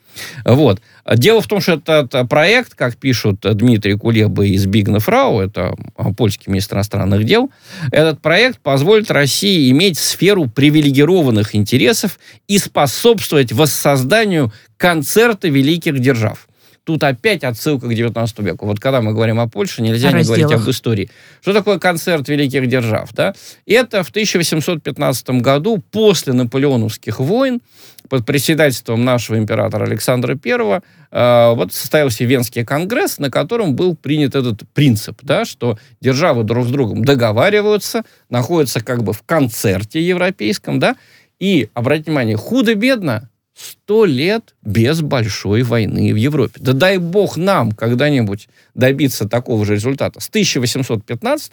Вот. 0.46 0.82
Дело 1.16 1.42
в 1.42 1.48
том, 1.48 1.62
что 1.62 1.74
этот 1.74 2.14
э, 2.14 2.26
проект, 2.26 2.76
как 2.76 2.96
пишут 2.96 3.40
Дмитрий 3.42 3.98
Кулеба 3.98 4.46
и 4.46 4.56
Збигнев 4.58 5.10
Рау, 5.10 5.40
это 5.40 5.76
э, 5.98 6.04
польский 6.16 6.52
министр 6.52 6.76
иностранных 6.76 7.24
дел, 7.24 7.50
этот 7.92 8.22
проект 8.22 8.60
позволит 8.60 9.10
России 9.10 9.72
иметь 9.72 9.98
сферу 9.98 10.48
привилегированных 10.48 11.56
интересов 11.56 12.20
и 12.48 12.60
способствовать 12.60 13.52
воссозданию 13.52 14.54
концерта 14.78 15.48
великих 15.48 16.00
держав. 16.00 16.49
Тут 16.90 17.04
опять 17.04 17.44
отсылка 17.44 17.88
к 17.88 17.94
19 17.94 18.40
веку. 18.40 18.66
Вот 18.66 18.80
когда 18.80 19.00
мы 19.00 19.14
говорим 19.14 19.40
о 19.40 19.48
Польше, 19.48 19.84
нельзя 19.84 20.10
О 20.10 20.14
не 20.14 20.24
говорить 20.24 20.52
об 20.52 20.68
истории. 20.68 21.12
Что 21.40 21.54
такое 21.54 21.78
концерт 21.78 22.28
великих 22.28 22.68
держав? 22.68 23.14
Да? 23.14 23.36
Это 23.68 24.04
в 24.04 24.10
1815 24.10 25.30
году, 25.30 25.84
после 25.92 26.34
наполеоновских 26.34 27.20
войн, 27.20 27.62
под 28.10 28.26
председательством 28.26 29.06
нашего 29.06 29.38
императора 29.38 29.86
Александра 29.86 30.36
I 30.44 30.82
э, 31.12 31.54
вот 31.54 31.74
состоялся 31.76 32.26
Венский 32.26 32.66
конгресс, 32.66 33.20
на 33.20 33.30
котором 33.30 33.76
был 33.76 33.96
принят 33.96 34.34
этот 34.34 34.64
принцип, 34.74 35.20
да, 35.22 35.46
что 35.46 35.78
державы 36.02 36.44
друг 36.44 36.66
с 36.66 36.72
другом 36.72 37.06
договариваются, 37.06 38.02
находятся 38.32 38.84
как 38.84 39.04
бы 39.04 39.14
в 39.14 39.22
концерте 39.28 40.02
европейском, 40.02 40.80
да, 40.80 40.96
и, 41.40 41.70
обратите 41.76 42.10
внимание, 42.10 42.36
худо-бедно 42.36 43.29
сто 43.60 44.06
лет 44.06 44.56
без 44.62 45.02
большой 45.02 45.64
войны 45.64 46.14
в 46.14 46.16
Европе. 46.16 46.60
Да 46.62 46.74
дай 46.74 46.98
бог 46.98 47.36
нам 47.36 47.74
когда-нибудь 47.74 48.48
добиться 48.74 49.28
такого 49.28 49.66
же 49.66 49.74
результата. 49.74 50.20
С 50.20 50.30
1815 50.30 51.52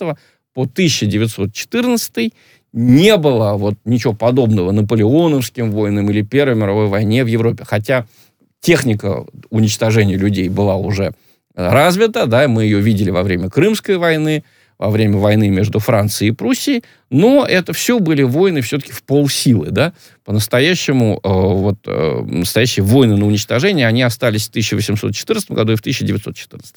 по 0.54 0.62
1914 0.62 2.32
не 2.72 3.16
было 3.16 3.54
вот 3.54 3.74
ничего 3.84 4.12
подобного 4.12 4.70
наполеоновским 4.70 5.72
войнам 5.72 6.08
или 6.10 6.22
Первой 6.22 6.54
мировой 6.54 6.86
войне 6.86 7.24
в 7.24 7.26
Европе. 7.26 7.64
Хотя 7.66 8.06
техника 8.60 9.26
уничтожения 9.50 10.16
людей 10.16 10.48
была 10.48 10.76
уже 10.76 11.12
развита, 11.54 12.26
да, 12.26 12.46
мы 12.46 12.64
ее 12.64 12.80
видели 12.80 13.10
во 13.10 13.22
время 13.22 13.50
Крымской 13.50 13.96
войны, 13.96 14.44
во 14.78 14.90
время 14.90 15.16
войны 15.16 15.48
между 15.48 15.78
Францией 15.78 16.30
и 16.30 16.34
Пруссией, 16.34 16.84
но 17.10 17.46
это 17.46 17.72
все 17.72 17.98
были 17.98 18.22
войны 18.22 18.60
все-таки 18.62 18.92
в 18.92 19.02
полсилы, 19.02 19.70
да, 19.70 19.92
по-настоящему 20.26 21.20
э, 21.22 21.28
вот 21.28 21.78
э, 21.86 22.22
настоящие 22.26 22.84
войны 22.84 23.16
на 23.16 23.26
уничтожение, 23.26 23.86
они 23.86 24.02
остались 24.02 24.46
в 24.46 24.50
1814 24.50 25.52
году 25.52 25.72
и 25.72 25.76
в 25.76 25.80
1914. 25.80 26.74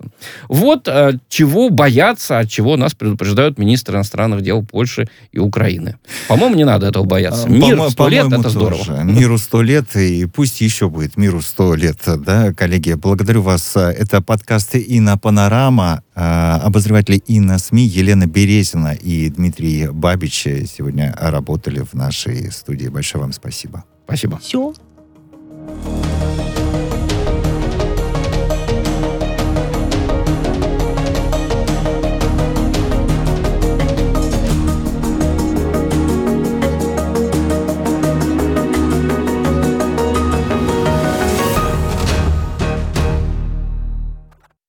Вот 0.47 0.87
э, 0.87 1.13
чего 1.29 1.71
бояться, 1.71 2.37
от 2.37 2.47
чего 2.47 2.77
нас 2.77 2.93
предупреждают 2.93 3.57
министры 3.57 3.95
иностранных 3.95 4.43
дел 4.43 4.63
Польши 4.63 5.09
и 5.31 5.39
Украины. 5.39 5.97
По-моему, 6.27 6.55
не 6.55 6.63
надо 6.63 6.85
этого 6.85 7.05
бояться. 7.05 7.47
А, 7.47 7.49
Мир 7.49 7.89
сто 7.89 8.07
лет, 8.07 8.27
это 8.27 8.43
тоже. 8.43 8.49
здорово. 8.49 9.01
Миру 9.01 9.39
сто 9.39 9.63
лет, 9.63 9.95
и 9.95 10.25
пусть 10.25 10.61
еще 10.61 10.87
будет 10.87 11.17
миру 11.17 11.41
сто 11.41 11.73
лет, 11.73 11.97
да, 12.05 12.53
коллеги. 12.53 12.93
Благодарю 12.93 13.41
вас. 13.41 13.75
Это 13.75 14.21
подкасты 14.21 14.77
«Инна 14.77 15.17
Панорама», 15.17 16.03
обозреватели 16.13 17.17
«Инна 17.27 17.57
СМИ» 17.57 17.83
Елена 17.83 18.27
Березина 18.27 18.93
и 18.93 19.29
Дмитрий 19.29 19.87
Бабич 20.19 20.43
сегодня 20.43 21.15
работали 21.17 21.79
в 21.79 21.93
нашей 21.93 22.51
студии. 22.51 22.89
Большое 22.89 23.21
вам 23.21 23.31
спасибо. 23.31 23.85
Спасибо. 24.03 24.37
Все. 24.39 24.73